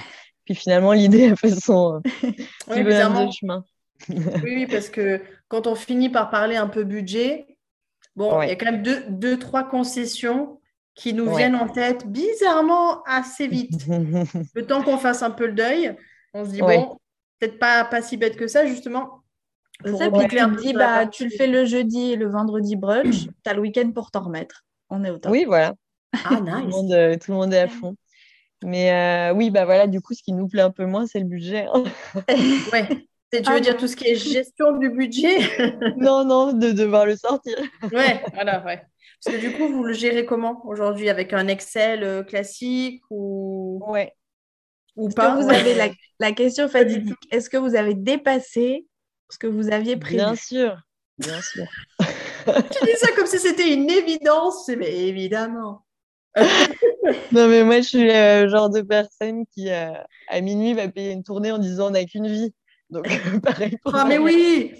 [0.45, 1.99] Puis finalement, l'idée a fait son euh,
[2.83, 3.25] bizarrement.
[3.27, 3.65] de chemin.
[4.09, 7.45] Oui, oui, parce que quand on finit par parler un peu budget,
[8.15, 10.59] bon, il y a quand même deux, deux, trois concessions
[10.93, 11.37] qui nous Ouais.
[11.37, 13.71] viennent en tête bizarrement assez vite.
[14.53, 15.95] Le temps qu'on fasse un peu le deuil,
[16.33, 16.77] on se dit, Ouais.
[16.77, 16.97] bon,
[17.39, 19.21] peut-être pas, pas si bête que ça, justement.
[19.83, 20.09] Pour ça.
[20.09, 23.49] Puis tu te dis, bah, tu le fais le jeudi et le vendredi brunch, tu
[23.49, 24.63] as le week-end pour t'en remettre.
[24.89, 25.31] On est au top.
[25.31, 25.73] Oui, voilà.
[26.23, 26.73] Ah, Tout le nice.
[26.75, 27.95] monde, euh, tout le monde est à fond.
[28.63, 31.19] Mais euh, oui, bah voilà, du coup, ce qui nous plaît un peu moins, c'est
[31.19, 31.67] le budget.
[31.73, 31.83] hein.
[32.73, 32.87] Ouais.
[33.33, 35.37] Tu tu Ah veux dire tout ce qui est gestion du budget?
[35.97, 37.57] Non, non, de devoir le sortir.
[37.91, 38.81] Ouais, voilà, ouais.
[39.23, 41.09] Parce que du coup, vous le gérez comment aujourd'hui?
[41.09, 44.13] Avec un Excel euh, classique ou, Ouais.
[44.95, 45.89] Ou pas que vous avez la,
[46.19, 47.17] la question fatidique?
[47.31, 48.87] Est-ce que vous avez dépassé
[49.29, 50.17] ce que vous aviez prévu?
[50.17, 50.77] Bien sûr.
[51.17, 51.65] Bien sûr.
[52.45, 54.69] Tu dis ça comme si c'était une évidence.
[54.69, 55.85] Mais évidemment.
[57.31, 59.93] Non, mais moi, je suis le genre de personne qui, euh,
[60.27, 62.53] à minuit, va payer une tournée en disant on n'a qu'une vie.
[62.89, 63.07] Donc,
[63.43, 64.73] pareil pour Ah, mais oui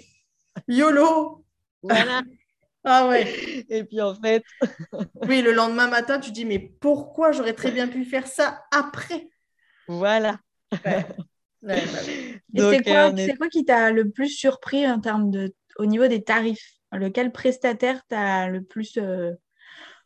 [0.68, 1.44] YOLO
[1.82, 2.22] Voilà.
[2.84, 3.26] Ah ouais.
[3.68, 4.42] Et puis, en fait,
[5.28, 9.28] Oui, le lendemain matin, tu dis, mais pourquoi j'aurais très bien pu faire ça après?
[9.88, 10.40] Voilà.
[10.84, 11.06] Ouais.
[11.62, 12.02] Ouais, bah.
[12.54, 15.86] Et c'est quoi, euh, est- quoi qui t'a le plus surpris en termes de, au
[15.86, 16.72] niveau des tarifs?
[16.92, 19.32] Lequel prestataire t'a le plus, euh,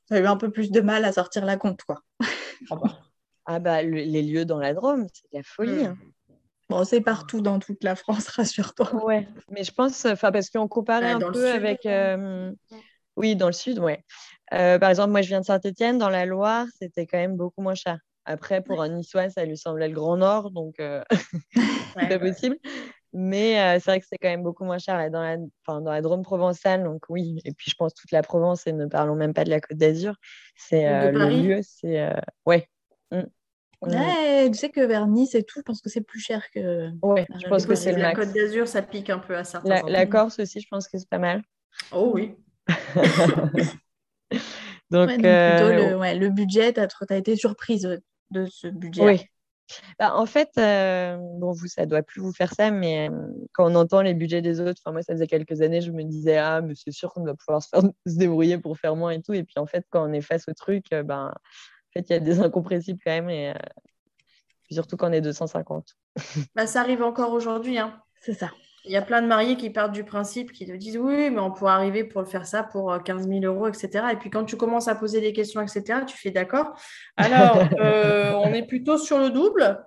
[0.08, 2.02] t'as eu un peu plus de mal à sortir la compte, quoi?
[3.46, 5.84] Ah, bah, le- les lieux dans la Drôme, c'est de la folie.
[5.84, 5.98] hein.
[6.68, 8.92] Bon, c'est partout dans toute la France, rassure-toi.
[9.04, 11.86] Ouais, mais je pense, enfin, parce qu'on comparait Ouais, un peu sud, avec.
[11.86, 12.52] euh,
[13.16, 14.04] oui, dans le sud, ouais.
[14.54, 17.62] Euh, par exemple, moi, je viens de Saint-Étienne, dans la Loire, c'était quand même beaucoup
[17.62, 17.98] moins cher.
[18.24, 21.02] Après, pour un Niçois, ça lui semblait le Grand Nord, donc euh,
[21.98, 22.56] c'est pas possible.
[23.12, 25.80] Mais euh, c'est vrai que c'est quand même beaucoup moins cher là, dans, la, enfin,
[25.80, 27.40] dans la Drôme provençale, donc oui.
[27.44, 29.78] Et puis, je pense toute la Provence, et ne parlons même pas de la Côte
[29.78, 30.14] d'Azur.
[30.54, 32.00] C'est euh, le lieu, c'est.
[32.00, 32.12] euh,
[32.46, 32.68] ouais.
[33.10, 33.22] Mm.
[33.82, 33.88] Mm.
[33.88, 36.90] Ouais, tu sais que vers Nice et tout, je pense que c'est plus cher que.
[37.02, 38.20] Ouais, La je pense que c'est le La max.
[38.20, 40.98] Côte d'Azur, ça pique un peu à certains La, la Corse aussi, je pense que
[40.98, 41.42] c'est pas mal.
[41.90, 42.36] Oh oui.
[42.68, 42.76] Donc,
[44.92, 48.00] Ouais, donc plutôt le, ouais, le budget, t'as as été surprise
[48.30, 49.04] de- ce budget.
[49.04, 49.20] Oui.
[50.00, 53.70] Bah, en fait, euh, bon, vous, ça doit plus vous faire ça, mais euh, quand
[53.70, 56.38] on entend les budgets des autres, enfin, moi, ça faisait quelques années, je me disais,
[56.38, 59.22] ah, mais c'est sûr qu'on va pouvoir se, faire- se débrouiller pour faire moins et
[59.22, 59.32] tout.
[59.32, 62.12] Et puis, en fait, quand on est face au truc, euh, ben, en fait, il
[62.12, 63.54] y a des incompressibles quand même, et euh,
[64.64, 65.94] puis surtout quand on est 250.
[66.56, 67.78] Bah, ça arrive encore aujourd'hui.
[67.78, 68.02] Hein.
[68.20, 68.50] C'est ça.
[68.86, 71.40] Il y a plein de mariés qui partent du principe, qui te disent oui, mais
[71.40, 74.06] on pourrait arriver pour le faire ça pour euh, 15 000 euros, etc.
[74.12, 76.72] Et puis quand tu commences à poser des questions, etc., tu fais d'accord.
[77.16, 79.84] Alors, euh, on est plutôt sur le double.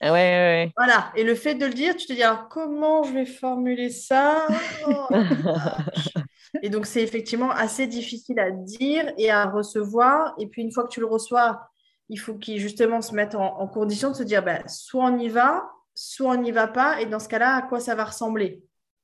[0.00, 1.12] Ah ouais, ouais, Voilà.
[1.16, 4.46] Et le fait de le dire, tu te dis alors comment je vais formuler ça?
[6.62, 10.34] Et donc, c'est effectivement assez difficile à dire et à recevoir.
[10.38, 11.62] Et puis, une fois que tu le reçois,
[12.08, 15.18] il faut qu'il justement se mette en, en condition de se dire bah, soit on
[15.18, 15.64] y va,
[15.94, 17.00] soit on n'y va pas.
[17.00, 18.62] Et dans ce cas-là, à quoi ça va ressembler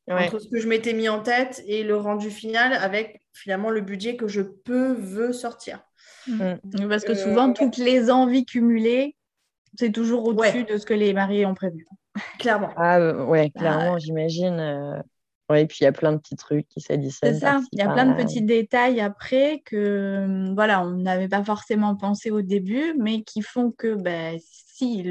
[0.08, 0.24] Ouais.
[0.24, 3.82] Entre ce que je m'étais mis en tête et le rendu final avec finalement le
[3.82, 5.80] budget que je peux, veux sortir.
[6.26, 6.88] Mm.
[6.88, 9.16] Parce que souvent, toutes les envies cumulées,
[9.78, 11.86] c'est toujours au-dessus de ce que les mariés ont prévu.
[12.38, 12.70] Clairement.
[12.76, 15.02] Ah ouais, clairement, j'imagine.
[15.50, 17.34] Oui, puis il y a plein de petits trucs qui s'additionnent.
[17.34, 21.42] C'est ça, il y a plein de petits détails après que voilà, on n'avait pas
[21.42, 24.38] forcément pensé au début, mais qui font que ben,
[24.78, 25.04] si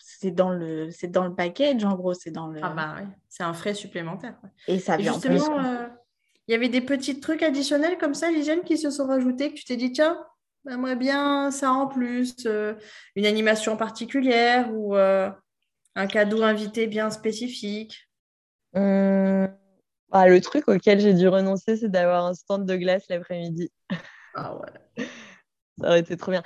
[0.00, 2.60] c'est dans le c'est dans le package, en gros, c'est dans le.
[2.62, 4.36] Ah bah oui, c'est un frais supplémentaire.
[4.66, 5.86] Et ça vient justement, euh,
[6.48, 9.54] il y avait des petits trucs additionnels comme ça, Lisiane, qui se sont rajoutés, que
[9.54, 10.18] tu t'es dit, tiens,
[10.66, 12.74] j'aimerais bien ça en plus, euh,
[13.14, 15.30] une animation particulière ou euh,
[15.94, 18.08] un cadeau invité bien spécifique?
[18.74, 19.48] Hum,
[20.10, 23.70] ah, le truc auquel j'ai dû renoncer, c'est d'avoir un stand de glace l'après-midi.
[24.34, 25.06] Ah ouais.
[25.80, 26.42] Ça aurait été trop bien.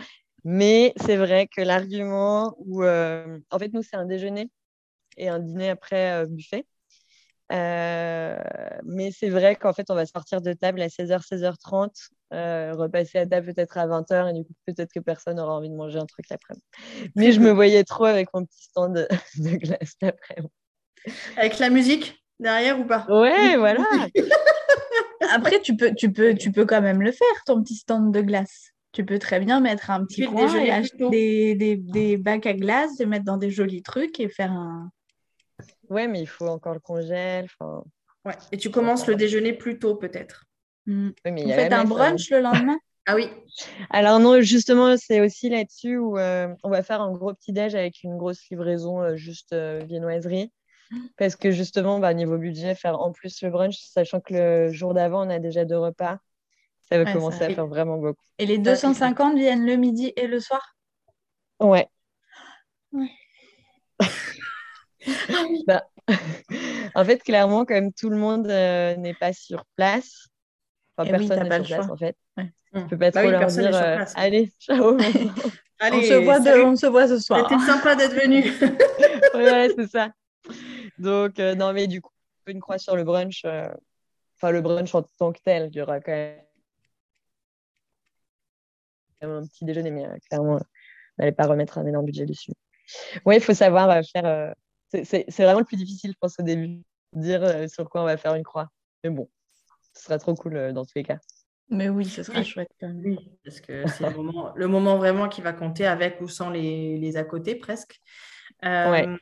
[0.49, 4.49] Mais c'est vrai que l'argument où, euh, en fait, nous, c'est un déjeuner
[5.17, 6.65] et un dîner après euh, buffet.
[7.51, 8.39] Euh,
[8.85, 13.27] mais c'est vrai qu'en fait, on va sortir de table à 16h, 16h30, repasser à
[13.27, 16.07] table peut-être à 20h, et du coup, peut-être que personne aura envie de manger un
[16.07, 16.55] truc après.
[17.17, 19.09] Mais je me voyais trop avec mon petit stand de,
[19.51, 20.37] de glace après.
[21.37, 23.05] Avec la musique derrière ou pas?
[23.09, 23.85] Ouais, voilà.
[25.35, 28.21] Après, tu peux, tu, peux, tu peux quand même le faire, ton petit stand de
[28.21, 28.76] glace.
[28.97, 32.55] Tu peux très bien mettre un petit coin et acheter des, des, des, bacs à
[32.55, 34.91] glace, les mettre dans des jolis trucs et faire un...
[35.91, 37.47] Ouais, mais il faut encore le congèle.
[38.25, 38.33] Ouais.
[38.53, 40.47] Et tu commences le déjeuner plus tôt peut-être.
[40.87, 41.11] Mmh.
[41.27, 43.29] Vous faites un brunch le lendemain Ah oui.
[43.91, 47.75] Alors non, justement, c'est aussi là-dessus où euh, on va faire un gros petit déj
[47.75, 50.51] avec une grosse livraison euh, juste euh, viennoiserie.
[51.19, 54.95] Parce que justement, bah, niveau budget, faire en plus le brunch, sachant que le jour
[54.95, 56.19] d'avant, on a déjà deux repas,
[56.89, 58.21] ça va commencer à faire vraiment beaucoup.
[58.39, 60.77] Et les 250 viennent le midi et le soir?
[61.61, 61.89] Ouais.
[65.67, 65.85] bah,
[66.95, 70.29] en fait, clairement, comme tout le monde euh, n'est pas sur place,
[70.97, 72.17] enfin, eh personne n'est sur place en fait.
[72.37, 72.53] Ouais.
[72.75, 74.97] ne peux pas bah trop leur dire euh, allez, ciao.
[75.81, 77.49] allez, on, se voit on se voit ce soir.
[77.49, 78.45] C'était sympa d'être venu.
[79.35, 80.11] ouais, c'est ça.
[80.99, 82.11] Donc, euh, non, mais du coup,
[82.47, 83.43] une croix sur le brunch.
[83.45, 83.69] Euh,
[84.37, 86.41] enfin, le brunch en tant que tel, il y aura quand même
[89.23, 90.61] un petit déjeuner, mais euh, clairement, on
[91.19, 92.53] n'allait pas remettre un énorme budget dessus.
[93.25, 94.55] Oui, il faut savoir faire.
[94.93, 98.35] c'est vraiment le plus difficile, je pense, au début, dire sur quoi on va faire
[98.35, 98.69] une croix.
[99.03, 99.29] Mais bon,
[99.95, 101.19] ce sera trop cool dans tous les cas.
[101.69, 103.03] Mais oui, ce sera chouette quand même.
[103.05, 106.51] Oui, parce que c'est le moment, le moment, vraiment qui va compter avec ou sans
[106.51, 108.01] les, les à côté presque.
[108.65, 109.17] Euh,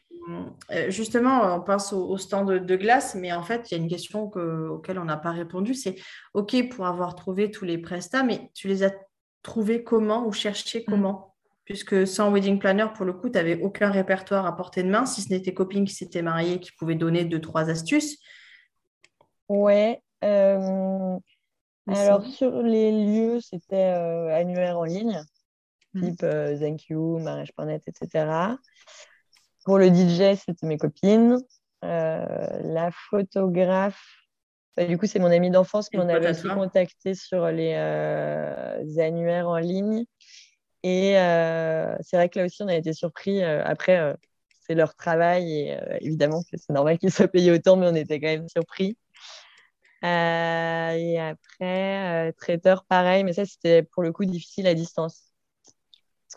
[0.71, 3.89] euh, justement, on pense au, stand de, glace, mais en fait, il y a une
[3.89, 5.75] question que, auquel on n'a pas répondu.
[5.75, 5.97] C'est
[6.35, 8.95] OK pour avoir trouvé tous les prestats, mais tu les as
[9.45, 10.91] trouvés comment ou cherchés mm.
[10.91, 11.35] comment
[11.65, 15.07] Puisque sans wedding planner, pour le coup, tu n'avais aucun répertoire à portée de main,
[15.07, 18.19] si ce n'était tes copines qui s'étaient mariées qui pouvaient donner deux, trois astuces.
[19.49, 20.03] Ouais.
[20.25, 21.17] Euh,
[21.87, 25.23] alors, sur les lieux, c'était annuaire en ligne,
[25.95, 26.03] mm.
[26.03, 26.27] type
[26.61, 28.57] Thank You, mariage.net, etc.
[29.65, 31.39] Pour le DJ, c'était mes copines.
[31.85, 34.24] Euh, la photographe,
[34.77, 38.99] bah, du coup, c'est mon ami d'enfance, mais on avait aussi contacté sur les euh,
[38.99, 40.05] annuaires en ligne.
[40.83, 43.43] Et euh, c'est vrai que là aussi, on a été surpris.
[43.43, 44.17] après,
[44.67, 48.21] c'est leur travail et évidemment que c'est normal qu'ils soient payés autant, mais on était
[48.21, 48.99] quand même surpris.
[50.03, 55.23] et après, traiteur, pareil, mais ça, c'était pour le coup difficile à distance.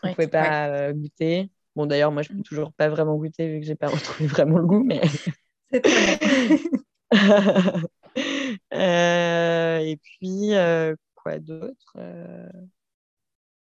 [0.04, 1.50] On ne pouvait pas goûter.
[1.76, 3.88] Bon, d'ailleurs, moi, je ne peux toujours pas vraiment goûter vu que je n'ai pas
[3.88, 5.02] retrouvé vraiment le goût, mais.
[5.72, 6.20] C'est très.
[8.74, 12.50] Euh, et puis, euh, quoi d'autre euh?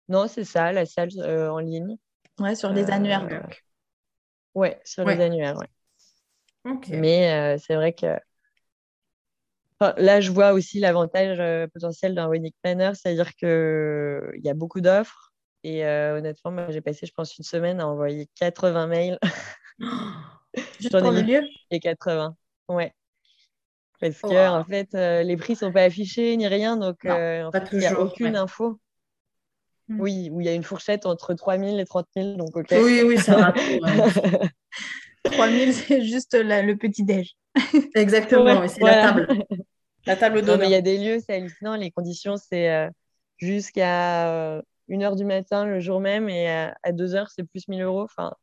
[0.07, 1.97] Non, c'est ça, la salle en ligne.
[2.39, 3.49] Ouais, sur les annuaires.
[4.55, 5.67] Ouais, sur les annuaires, ouais.
[6.89, 8.17] Mais c'est vrai que
[9.97, 15.29] là, je vois aussi l'avantage potentiel d'un wedding planner, c'est-à-dire qu'il y a beaucoup d'offres
[15.63, 19.19] et euh, honnêtement, moi, j'ai passé, je pense, une semaine à envoyer 80 mails.
[20.79, 21.41] Juste pour le lieu?
[21.71, 22.35] Et 80,
[22.69, 22.93] ouais.
[23.99, 27.43] Parce que, en fait, euh, les prix ne sont pas affichés ni rien, donc euh,
[27.43, 28.79] en fait, il n'y a aucune info.
[29.89, 29.99] Hmm.
[29.99, 32.67] Oui, où il y a une fourchette entre 3 000 et 30 000, donc ok.
[32.71, 33.53] Oui, oui, ça va.
[35.23, 37.35] 3 000, c'est juste le petit-déj.
[37.95, 39.45] Exactement, c'est la table.
[40.05, 40.67] La table d'honneur.
[40.67, 41.75] Il y a des lieux, c'est hallucinant.
[41.75, 42.89] Les conditions, c'est
[43.37, 47.81] jusqu'à une heure du matin le jour même et à, deux heures, c'est plus 1000
[47.81, 48.03] euros.
[48.03, 48.33] Enfin,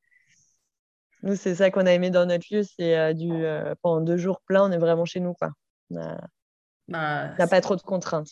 [1.27, 2.63] nous, c'est ça qu'on a aimé dans notre lieu.
[2.63, 5.35] C'est euh, du euh, pendant deux jours pleins, on est vraiment chez nous.
[5.35, 5.51] Quoi.
[5.91, 8.31] On n'a bah, pas trop de contraintes.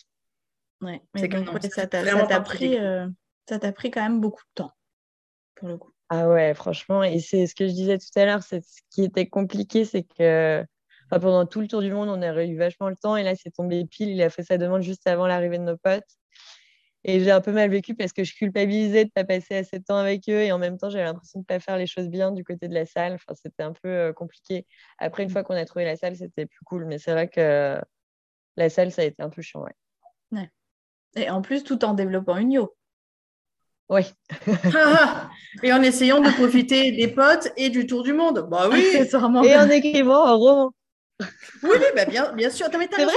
[0.80, 1.28] Ouais, mais
[1.70, 3.08] ça t'a pris, euh,
[3.48, 4.72] ça t'a pris quand même beaucoup de temps,
[5.56, 5.92] pour le coup.
[6.10, 7.02] Ah ouais, franchement.
[7.02, 8.42] Et c'est ce que je disais tout à l'heure.
[8.42, 8.56] Ce
[8.90, 10.64] qui était compliqué, c'est que
[11.10, 13.16] pendant tout le tour du monde, on a eu vachement le temps.
[13.16, 14.10] Et là, c'est tombé pile.
[14.10, 16.04] Il a fait sa demande juste avant l'arrivée de nos potes.
[17.04, 19.78] Et j'ai un peu mal vécu parce que je culpabilisais de ne pas passer assez
[19.78, 21.86] de temps avec eux et en même temps, j'avais l'impression de ne pas faire les
[21.86, 23.14] choses bien du côté de la salle.
[23.14, 24.66] Enfin, c'était un peu euh, compliqué.
[24.98, 26.86] Après, une fois qu'on a trouvé la salle, c'était plus cool.
[26.86, 27.78] Mais c'est vrai que
[28.56, 29.64] la salle, ça a été un peu chiant.
[30.32, 30.50] Ouais.
[31.16, 32.74] Et en plus, tout en développant une yo.
[33.88, 34.02] Oui.
[35.62, 38.48] et en essayant de profiter des potes et du tour du monde.
[38.50, 38.82] Bah oui.
[38.94, 40.74] et en écrivant un roman.
[41.62, 42.66] Oui, bah bien, bien sûr.
[42.70, 43.14] C'est vrai.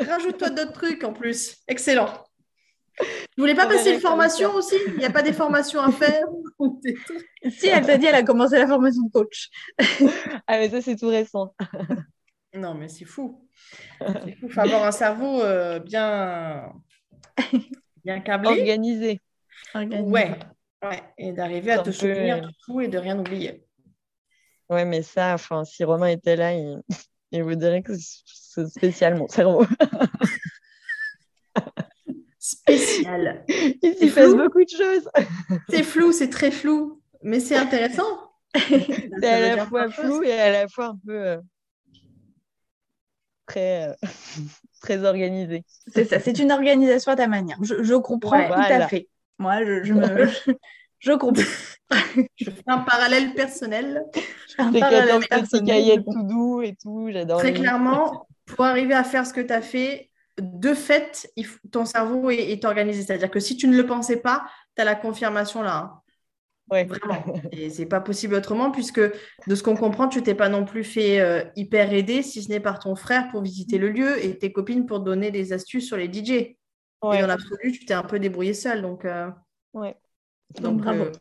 [0.00, 1.56] Rajoute-toi d'autres trucs en plus.
[1.68, 2.23] Excellent.
[3.00, 4.76] Vous voulez pas passer une formation aussi?
[4.88, 6.24] Il n'y a pas des formations à faire?
[7.50, 9.50] Si, elle t'a dit elle a commencé la formation de coach.
[10.46, 11.54] ah, mais ça, c'est tout récent.
[12.54, 13.46] non, mais c'est fou.
[14.26, 16.72] Il faut avoir un cerveau euh, bien...
[18.04, 18.48] bien câblé.
[18.48, 19.20] Organisé.
[19.74, 20.38] Ouais.
[20.82, 21.02] ouais.
[21.18, 23.66] Et d'arriver à te souvenir de tout et de rien oublier.
[24.70, 26.80] Ouais, mais ça, enfin, si Romain était là, il,
[27.32, 29.66] il vous dirait que c'est spécial mon cerveau.
[32.44, 33.42] Spécial.
[33.48, 35.08] Il s'y passe beaucoup de choses.
[35.70, 38.04] c'est flou, c'est très flou, mais c'est intéressant.
[38.54, 41.40] c'est à la fois flou et à la fois un peu euh,
[43.46, 43.94] très, euh,
[44.82, 45.64] très organisé.
[45.88, 47.56] C'est ça, c'est une organisation à ta manière.
[47.62, 49.08] Je, comprends tout à fait.
[49.38, 50.28] Moi, je, me,
[50.98, 51.42] je, comprends.
[52.36, 54.04] je fais un parallèle personnel.
[54.14, 56.04] Je fais un parallèle personnel.
[56.04, 57.38] tout doux et tout, j'adore.
[57.38, 61.32] Très clairement, pour arriver à faire ce que tu as fait, de fait,
[61.70, 63.02] ton cerveau est, organisé.
[63.02, 64.44] C'est-à-dire que si tu ne le pensais pas,
[64.76, 65.76] tu as la confirmation là.
[65.76, 66.00] Hein.
[66.70, 66.84] Oui.
[66.84, 67.22] Vraiment.
[67.52, 70.84] Et c'est pas possible autrement, puisque de ce qu'on comprend, tu t'es pas non plus
[70.84, 74.38] fait euh, hyper aider, si ce n'est par ton frère pour visiter le lieu et
[74.38, 76.30] tes copines pour donner des astuces sur les DJ.
[76.30, 76.56] Et
[77.02, 78.80] en absolu, tu t'es un peu débrouillé seul.
[78.80, 79.30] Donc, euh,
[79.74, 79.94] ouais.
[80.60, 81.04] donc bravo.
[81.04, 81.12] Euh,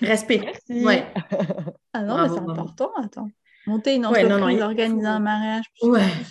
[0.00, 0.40] respect.
[0.70, 1.06] Ouais.
[1.92, 2.90] ah non, mais c'est important.
[2.96, 3.28] Attends.
[3.68, 5.66] Monter une entreprise, organiser un mariage,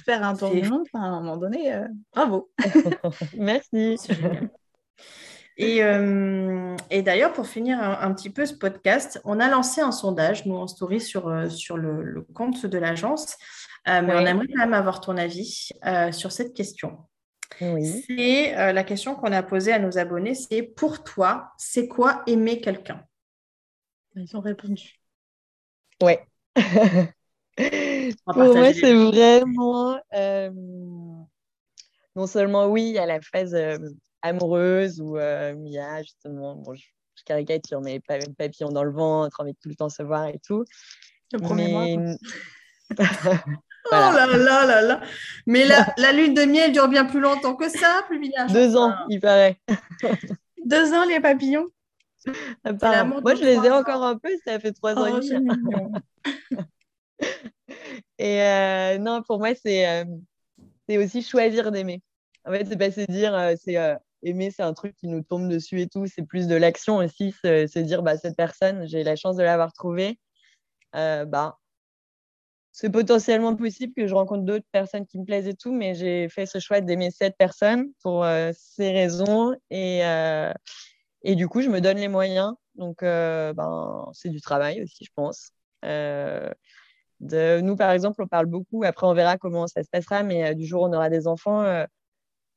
[0.04, 2.50] faire un tour du monde, à un moment donné, euh, bravo.
[3.38, 3.96] Merci.
[5.56, 9.92] Et, euh, et d'ailleurs, pour finir un, petit peu ce podcast, on a lancé un
[9.92, 13.38] sondage, nous, en story sur, euh, sur le, compte de l'agence.
[13.86, 15.70] mais on aimerait quand même avoir ton avis
[16.12, 16.98] sur cette question.
[17.62, 18.04] Oui.
[18.08, 22.62] C'est la question qu'on a posée à nos abonnés, c'est pour toi, c'est quoi aimer
[22.62, 23.04] quelqu'un?
[24.16, 25.00] Ils ont répondu.
[26.02, 26.26] Ouais.
[28.26, 30.52] Pour moi, c'est vraiment euh,
[32.16, 33.78] non seulement oui, il y a la phase euh,
[34.22, 36.84] amoureuse où euh, il y a justement, bon, je,
[37.16, 40.04] je caricature, mais pas même papillon dans le ventre, envie de tout le temps se
[40.04, 40.66] voir et tout.
[41.32, 41.98] Le premier mais...
[41.98, 42.16] mois.
[43.90, 45.02] Oh là là là là
[45.46, 48.46] Mais la, la, lune de miel dure bien plus longtemps que ça, plus bien.
[48.48, 49.58] Deux ans, il paraît.
[50.66, 51.68] Deux ans, les papillons
[52.26, 55.50] Moi, je les ai encore un peu, ça fait trois ans et demi.
[58.20, 60.06] Et euh, non, pour moi, c'est euh,
[60.88, 62.02] c'est aussi choisir d'aimer.
[62.46, 63.78] En fait, c'est pas se dire, euh, c'est
[64.24, 66.06] aimer, c'est un truc qui nous tombe dessus et tout.
[66.08, 69.74] C'est plus de l'action aussi, se dire, bah, cette personne, j'ai la chance de l'avoir
[69.74, 70.20] trouvée.
[70.94, 71.58] bah,
[72.72, 76.30] c'est potentiellement possible que je rencontre d'autres personnes qui me plaisent et tout, mais j'ai
[76.30, 79.56] fait ce choix d'aimer cette personne pour ces raisons.
[79.72, 80.02] Et,
[81.24, 82.54] et du coup, je me donne les moyens.
[82.76, 85.52] Donc, ben, c'est du travail aussi, je pense.
[87.20, 90.52] De, nous, par exemple, on parle beaucoup, après on verra comment ça se passera, mais
[90.52, 91.86] euh, du jour où on aura des enfants, euh,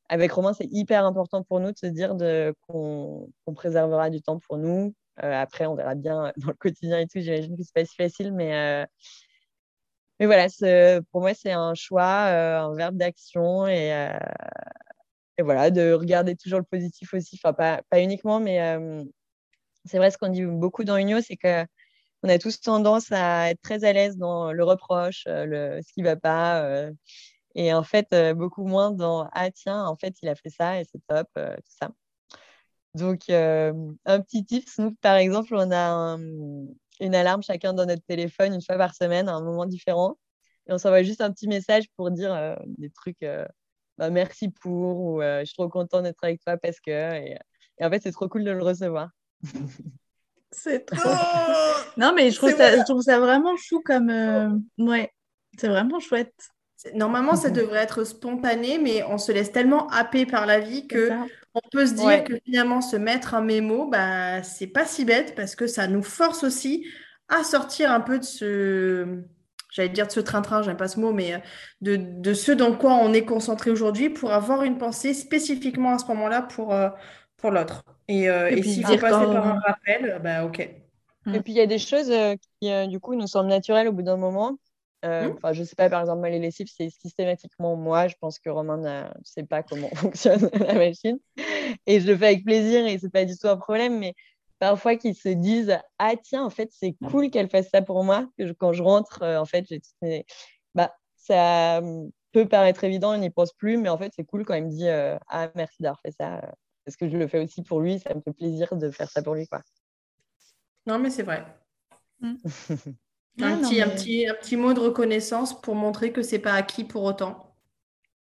[0.09, 2.15] avec Romain, c'est hyper important pour nous de se dire
[2.69, 4.95] qu'on préservera du temps pour nous.
[5.23, 7.95] Euh, après, on verra bien dans le quotidien et tout, j'imagine que c'est pas si
[7.97, 8.87] facile, mais,
[10.19, 10.47] mais voilà,
[11.13, 13.89] pour moi, c'est un choix, un verbe d'action et,
[15.39, 18.59] et, voilà, de regarder toujours le positif aussi, enfin, pas, pas uniquement, mais
[19.87, 21.65] c'est vrai, ce qu'on dit beaucoup dans Unio, c'est que
[22.23, 25.93] on a tous tendance à être très à l'aise dans le reproche, euh, le, ce
[25.93, 26.63] qui ne va pas.
[26.65, 26.93] Euh,
[27.55, 30.81] et en fait, euh, beaucoup moins dans Ah, tiens, en fait, il a fait ça
[30.81, 31.91] et c'est top, tout ça.
[32.95, 36.19] Donc, un petit tips, nous, par exemple, on a
[37.01, 40.19] une alarme chacun dans notre téléphone une fois par semaine à un moment différent.
[40.67, 43.25] Et on s'envoie juste un petit message pour dire des trucs
[43.99, 46.91] bah, merci pour ou je suis trop content d'être avec toi parce que.
[46.91, 47.39] et
[47.81, 49.11] en fait, c'est trop cool de le recevoir.
[50.53, 51.09] C'est trop.
[51.97, 54.11] non, mais je trouve, ça, je trouve, ça, vraiment chou comme.
[54.11, 54.49] Euh,
[54.79, 55.13] ouais,
[55.59, 56.35] c'est vraiment chouette.
[56.95, 61.11] Normalement, ça devrait être spontané, mais on se laisse tellement happer par la vie que
[61.55, 65.35] on peut se dire que finalement, se mettre un mémo, bah, c'est pas si bête
[65.35, 66.87] parce que ça nous force aussi
[67.29, 69.23] à sortir un peu de ce.
[69.71, 71.39] J'allais dire de ce train-train, j'aime pas ce mot, mais euh,
[71.81, 75.99] de, de, ce dans quoi on est concentré aujourd'hui pour avoir une pensée spécifiquement à
[75.99, 76.89] ce moment-là pour, euh,
[77.37, 77.85] pour l'autre.
[78.11, 80.59] Et, euh, et, s'il faut passer par un rappel, bah ok.
[80.59, 83.87] Et puis il y a des choses euh, qui, euh, du coup, nous semblent naturelles
[83.87, 84.59] au bout d'un moment.
[85.05, 85.53] Euh, mmh.
[85.53, 88.09] Je sais pas, par exemple, les lessives, c'est systématiquement moi.
[88.09, 91.21] Je pense que Romain ne sait pas comment fonctionne la machine.
[91.87, 94.15] et je le fais avec plaisir et c'est pas du tout un problème, mais
[94.59, 98.27] parfois qu'ils se disent ah tiens en fait c'est cool qu'elle fasse ça pour moi
[98.37, 99.65] que quand je rentre en fait
[100.03, 100.27] j'ai
[100.75, 101.81] bah ça
[102.33, 104.71] peut paraître évident, il n'y pense plus, mais en fait, c'est cool quand il me
[104.71, 106.43] dit Ah, merci d'avoir fait ça,
[106.85, 109.23] parce que je le fais aussi pour lui, ça me fait plaisir de faire ça
[109.23, 109.47] pour lui.
[109.47, 109.63] Quoi.
[110.87, 111.45] Non, mais c'est vrai.
[112.21, 112.35] Mm.
[113.41, 116.85] un, petit, un, petit, un petit mot de reconnaissance pour montrer que c'est pas acquis
[116.85, 117.55] pour autant.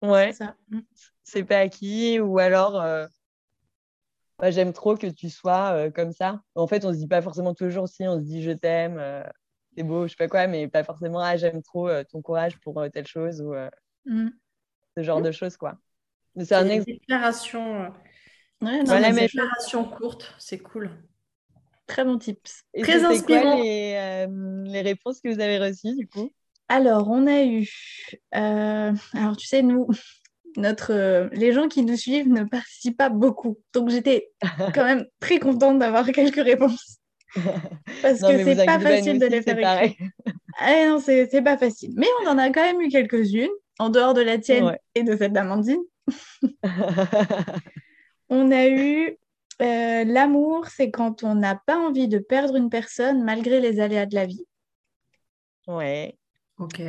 [0.03, 0.33] Ouais,
[0.69, 0.81] mm.
[1.25, 2.75] c'est pas acquis, ou alors
[4.39, 6.43] bah, j'aime trop que tu sois comme ça.
[6.55, 9.03] En fait, on se dit pas forcément toujours si, on se dit je t'aime,
[9.77, 12.85] c'est beau, je sais pas quoi, mais pas forcément ah, j'aime trop ton courage pour
[12.93, 13.55] telle chose ou
[14.09, 14.31] Mm.
[14.97, 15.79] Ce genre de choses, quoi.
[16.41, 17.93] C'est un une déclaration.
[18.61, 20.91] Ouais, déclaration courte, c'est cool.
[21.87, 22.65] Très bon tips.
[22.83, 23.55] Très inspirant.
[23.55, 26.31] Quoi les, euh, les, réponses que vous avez reçues, du coup?
[26.69, 27.67] Alors, on a eu.
[28.35, 29.89] Euh, alors, tu sais, nous,
[30.57, 33.59] notre, euh, les gens qui nous suivent ne participent pas beaucoup.
[33.73, 34.31] Donc, j'étais
[34.75, 36.99] quand même très contente d'avoir quelques réponses.
[38.03, 40.09] Parce que c'est pas facile de les faire écrire.
[40.59, 41.93] Ah, non, c'est pas facile.
[41.97, 43.49] Mais on en a quand même eu quelques-unes
[43.79, 45.83] en dehors de la tienne et de celle d'Amandine.
[48.29, 49.19] on a eu
[49.61, 54.07] euh, l'amour, c'est quand on n'a pas envie de perdre une personne malgré les aléas
[54.07, 54.47] de la vie.
[55.67, 56.17] Ouais.
[56.59, 56.81] Ok.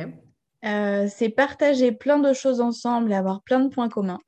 [0.64, 4.20] Euh, c'est partager plein de choses ensemble et avoir plein de points communs.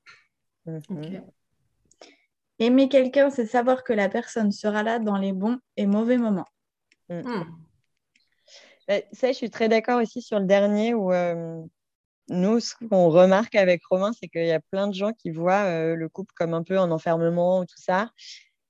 [0.67, 1.25] Mhm.
[2.59, 6.47] Aimer quelqu'un, c'est savoir que la personne sera là dans les bons et mauvais moments.
[7.09, 7.21] Mm.
[7.21, 7.45] Hmm.
[8.89, 11.63] Bah, ça, je suis très d'accord aussi sur le dernier où euh,
[12.29, 15.65] nous, ce qu'on remarque avec Romain, c'est qu'il y a plein de gens qui voient
[15.65, 18.11] euh, le couple comme un peu en enfermement ou tout ça.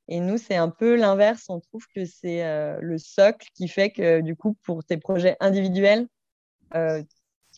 [0.08, 1.44] Et nous, c'est un peu l'inverse.
[1.48, 5.36] On trouve que c'est euh, le socle qui fait que, du coup, pour tes projets
[5.40, 6.08] individuels,
[6.74, 7.02] euh,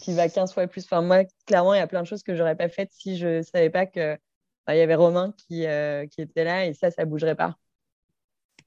[0.03, 0.85] tu vas 15 fois plus.
[0.85, 3.39] Enfin, moi, clairement, il y a plein de choses que j'aurais pas faites si je
[3.39, 4.19] ne savais pas qu'il
[4.67, 5.67] bah, y avait Romain qui,
[6.11, 7.57] qui était là et ça, ça ne bougerait pas.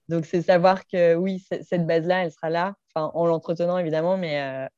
[0.09, 4.69] Donc, c'est savoir que oui, cette base-là, elle sera là, en l'entretenant évidemment, mais,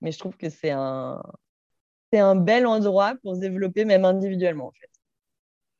[0.00, 1.22] mais je trouve que c'est un,
[2.12, 4.88] c'est un bel endroit pour se développer même individuellement en fait.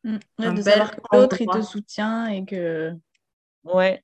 [0.04, 0.54] Mm.
[0.54, 2.94] de savoir que l'autre il te soutient et que.
[3.64, 4.02] Ouais.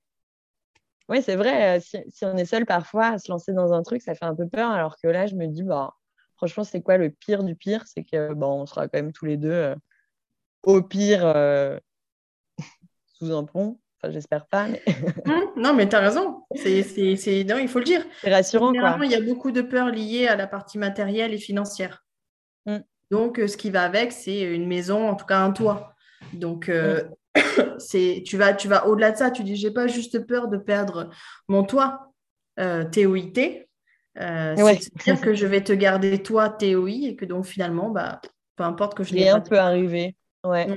[1.08, 1.78] Oui, c'est vrai.
[1.78, 4.34] Euh, si, on est seul parfois à se lancer dans un truc, ça fait un
[4.34, 4.70] peu peur.
[4.70, 5.94] Alors que là, je me dis, bah,
[6.36, 7.84] franchement, c'est quoi le pire du pire?
[7.86, 9.74] C'est que bon, on sera quand même tous les deux euh,
[10.62, 11.78] au pire euh,
[13.06, 13.78] sous un pont.
[14.00, 14.66] Enfin, j'espère pas.
[14.66, 14.82] Mais...
[15.26, 16.42] Hum, non, mais tu as raison.
[16.54, 18.04] C'est, non, il faut le dire.
[18.22, 18.72] C'est rassurant.
[18.72, 18.98] Quoi.
[19.04, 22.04] Il y a beaucoup de peurs liées à la partie matérielle et financière.
[22.66, 22.78] Mm.
[23.10, 25.94] Donc, euh, ce qui va avec, c'est une maison, en tout cas un toit.
[26.32, 27.04] Donc, euh,
[27.36, 27.78] mm.
[27.78, 29.30] c'est tu vas, tu vas au-delà de ça.
[29.30, 31.10] Tu dis, j'ai pas juste peur de perdre
[31.48, 32.12] mon toit,
[32.58, 33.66] euh, TOIT.
[34.20, 38.20] Euh, C'est-à-dire que je vais te garder toi, TOI, et que donc finalement, bah,
[38.56, 39.40] peu importe que je n'ai pas.
[39.40, 40.14] peut arriver.
[40.44, 40.68] Ouais.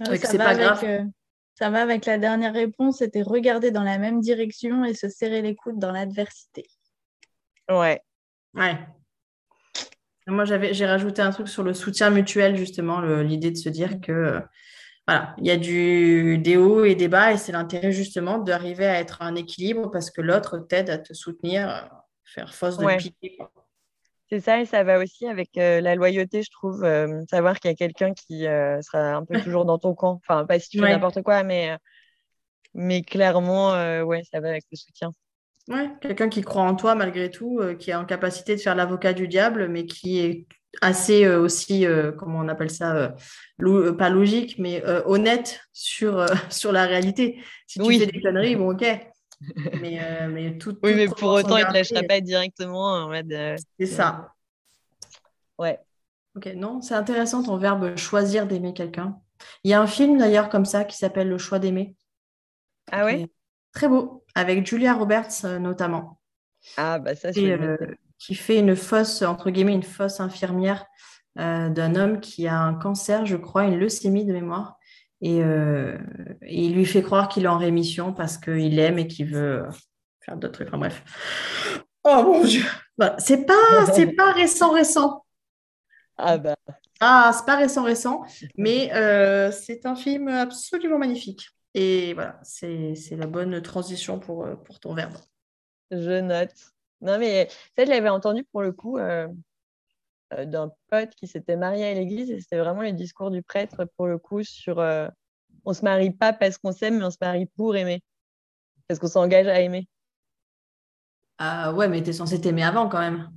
[0.00, 1.06] Ah, ça, va pas avec,
[1.54, 5.42] ça va avec la dernière réponse, c'était regarder dans la même direction et se serrer
[5.42, 6.66] les coudes dans l'adversité.
[7.68, 8.00] Ouais.
[8.54, 8.78] Ouais.
[10.28, 14.40] Moi, j'ai rajouté un truc sur le soutien mutuel, justement, l'idée de se dire que
[15.06, 18.84] voilà, il y a du, des hauts et des bas, et c'est l'intérêt justement d'arriver
[18.84, 21.90] à être un équilibre parce que l'autre t'aide à te soutenir,
[22.24, 23.38] faire force de piquer.
[24.30, 26.84] C'est ça, et ça va aussi avec euh, la loyauté, je trouve.
[26.84, 30.20] Euh, savoir qu'il y a quelqu'un qui euh, sera un peu toujours dans ton camp.
[30.22, 31.74] Enfin, pas si tu fais n'importe quoi, mais,
[32.74, 33.70] mais clairement,
[34.02, 35.12] ouais, ça va avec le soutien.
[35.68, 38.74] Ouais, quelqu'un qui croit en toi malgré tout, euh, qui est en capacité de faire
[38.74, 40.46] l'avocat du diable, mais qui est
[40.80, 43.14] assez euh, aussi, euh, comment on appelle ça,
[43.98, 47.42] pas logique, mais honnête sur, sur la réalité.
[47.66, 48.84] Si tu fais des conneries, bon, ok.
[49.80, 53.32] Mais, mais tout, oui, mais pour autant, il ne te lâchera pas directement en mode.
[53.78, 54.32] c'est ça.
[55.56, 55.78] Ouais.
[56.34, 59.20] Ok, non, c'est intéressant ton verbe choisir d'aimer quelqu'un.
[59.62, 61.94] Il y a un film d'ailleurs comme ça qui s'appelle Le choix d'aimer.
[62.90, 63.28] Ah ouais?
[63.78, 66.18] Très beau, avec Julia Roberts euh, notamment.
[66.76, 67.52] Ah, bah ça, c'est.
[67.52, 67.76] Euh,
[68.18, 70.84] qui fait une fausse, entre guillemets, une fausse infirmière
[71.38, 74.78] euh, d'un homme qui a un cancer, je crois, une leucémie de mémoire.
[75.20, 75.36] Et,
[76.42, 79.64] il lui fait croire qu'il est en rémission parce qu'il aime et qu'il veut
[80.22, 80.68] faire d'autres trucs.
[80.68, 81.04] Enfin bref.
[82.02, 82.64] Oh mon Dieu
[83.18, 85.24] C'est pas, c'est pas récent, récent.
[86.16, 86.56] Ah bah.
[86.98, 88.24] Ah, c'est pas récent, récent,
[88.56, 88.90] mais
[89.52, 91.48] c'est un film absolument magnifique.
[91.80, 95.14] Et voilà, c'est la bonne transition pour, euh, pour ton verbe.
[95.92, 96.52] Je note.
[97.00, 99.28] Non, mais ça, je l'avais entendu pour le coup euh,
[100.32, 103.84] euh, d'un pote qui s'était marié à l'église et c'était vraiment le discours du prêtre
[103.96, 104.78] pour le coup sur
[105.64, 108.02] on se marie pas parce qu'on s'aime, mais on se marie pour aimer.
[108.88, 109.86] Parce qu'on s'engage à aimer.
[111.38, 113.30] Ah ouais, mais tu es censé t'aimer avant quand même.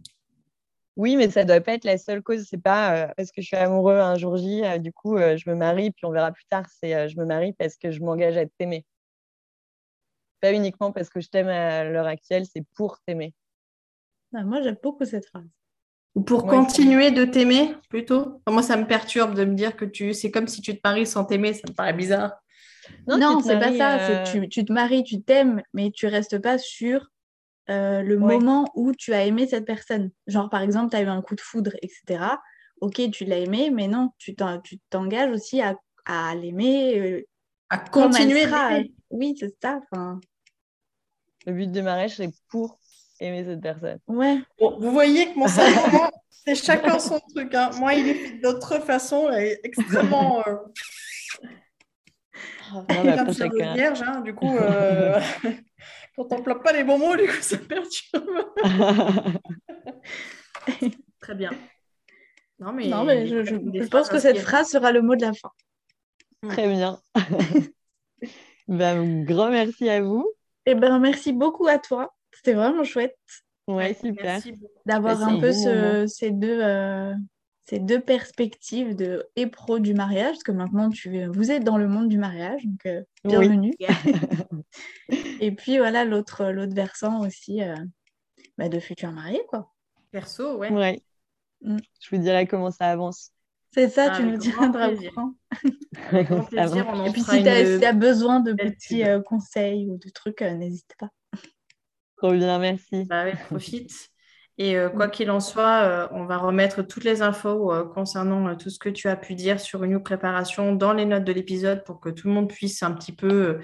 [1.02, 2.46] Oui, mais ça ne doit pas être la seule cause.
[2.48, 5.90] C'est pas parce que je suis amoureux un jour J, du coup, je me marie,
[5.90, 6.68] puis on verra plus tard.
[6.70, 8.86] C'est je me marie parce que je m'engage à t'aimer.
[10.42, 13.34] Pas uniquement parce que je t'aime à l'heure actuelle, c'est pour t'aimer.
[14.36, 15.50] Ah, moi, j'aime beaucoup cette phrase.
[16.14, 18.40] Ou pour continuer de t'aimer, plutôt.
[18.48, 21.08] moi, ça me perturbe de me dire que tu, c'est comme si tu te maries
[21.08, 21.56] sans t'aimer.
[21.56, 22.34] Ça me paraît bizarre.
[23.08, 24.22] Non, c'est pas ça.
[24.32, 27.10] Tu, tu, te maries, tu t'aimes, mais tu restes pas sur
[27.70, 30.12] euh, le moment où tu as aimé cette personne.
[30.28, 32.24] Genre, par exemple, tu as eu un coup de foudre, etc.
[32.82, 34.36] Ok, tu l'as aimé, mais non, tu
[34.90, 37.00] t'engages aussi à, à l'aimer.
[37.00, 37.28] Euh,
[37.70, 38.46] à continuer.
[39.10, 39.80] Oui, c'est ça.
[41.46, 42.80] Le but du mariage, c'est pour
[43.20, 44.00] aimer cette personne.
[44.08, 44.40] Ouais.
[44.60, 47.54] vous voyez que mon cerveau, c'est chacun son truc.
[47.54, 47.70] Hein.
[47.78, 49.30] Moi, il est fait d'autres façons,
[49.64, 50.44] extrêmement.
[52.74, 52.74] Euh...
[52.74, 53.74] Oh, comme chacun...
[53.74, 55.20] vierge, hein, du coup, euh...
[56.26, 58.54] quand on ne pas les bons mots, du coup, ça perturbe.
[61.20, 61.52] Très bien.
[62.60, 65.34] Non, mais, non, mais je, je pense que cette phrase sera le mot de la
[65.34, 65.50] fin.
[66.50, 67.00] Très bien.
[68.68, 70.32] ben, grand merci à vous.
[70.66, 72.14] Et eh ben, merci beaucoup à toi.
[72.32, 73.18] C'était vraiment chouette.
[73.68, 74.42] Ouais, super.
[74.86, 75.52] D'avoir un peu
[76.08, 77.14] ces, deux, euh,
[77.72, 81.78] ces deux perspectives de et pro du mariage, parce que maintenant tu, vous êtes dans
[81.78, 83.74] le monde du mariage, donc euh, bienvenue.
[85.40, 86.44] et puis voilà l'autre
[86.76, 87.74] versant aussi euh,
[88.58, 89.72] bah, de futurs mariés, quoi.
[90.12, 90.70] Perso, ouais.
[90.70, 91.02] ouais.
[91.62, 91.78] Mm.
[92.02, 93.32] Je vous dirai comment ça avance.
[93.74, 96.86] C'est ça, tu nous diras Avec grand plaisir.
[96.90, 97.48] On et puis si tu
[97.86, 101.08] as, besoin de petits conseils ou de trucs, n'hésite pas.
[102.18, 103.06] Trop bien, merci.
[103.06, 104.11] Bah profite.
[104.58, 108.56] Et euh, quoi qu'il en soit, euh, on va remettre toutes les infos euh, concernant
[108.56, 111.84] tout ce que tu as pu dire sur une préparation dans les notes de l'épisode
[111.84, 113.60] pour que tout le monde puisse un petit peu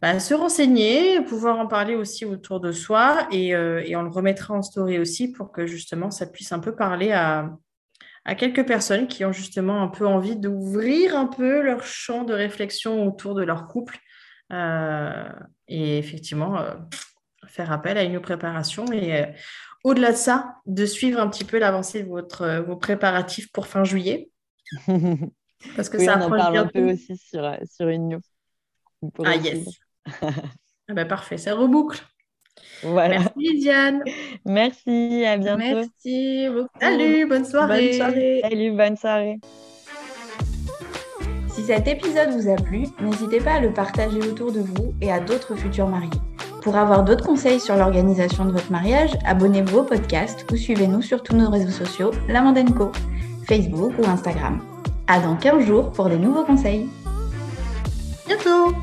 [0.00, 3.28] bah, se renseigner, pouvoir en parler aussi autour de soi.
[3.30, 7.12] Et, on le remettra en story aussi pour que justement ça puisse un peu parler
[7.12, 7.50] à,
[8.24, 12.34] à quelques personnes qui ont justement un peu envie d'ouvrir un peu leur champ de
[12.34, 13.98] réflexion autour de leur couple.
[14.50, 16.58] et effectivement
[17.46, 19.26] faire appel à une préparation et
[19.84, 23.66] au-delà de ça, de suivre un petit peu l'avancée de votre, euh, vos préparatifs pour
[23.66, 24.30] fin juillet.
[25.76, 28.20] Parce que ça on en parle un peu aussi sur, euh, sur une news.
[29.24, 29.68] Ah yes.
[30.22, 32.02] ah ben, parfait, ça reboucle.
[32.82, 33.18] Voilà.
[33.18, 34.02] Merci Diane.
[34.44, 35.58] Merci, à bientôt.
[35.58, 36.68] Merci beaucoup.
[36.80, 37.88] Salut, bonne soirée.
[37.88, 38.40] Bonne soirée.
[38.42, 39.40] Salut, bonne soirée.
[41.54, 45.12] Si cet épisode vous a plu, n'hésitez pas à le partager autour de vous et
[45.12, 46.10] à d'autres futurs mariés.
[46.62, 51.22] Pour avoir d'autres conseils sur l'organisation de votre mariage, abonnez-vous au podcast ou suivez-nous sur
[51.22, 52.40] tous nos réseaux sociaux, La
[52.76, 52.92] Co,
[53.48, 54.60] Facebook ou Instagram.
[55.08, 56.88] À dans 15 jours pour des nouveaux conseils.
[58.28, 58.76] Bientôt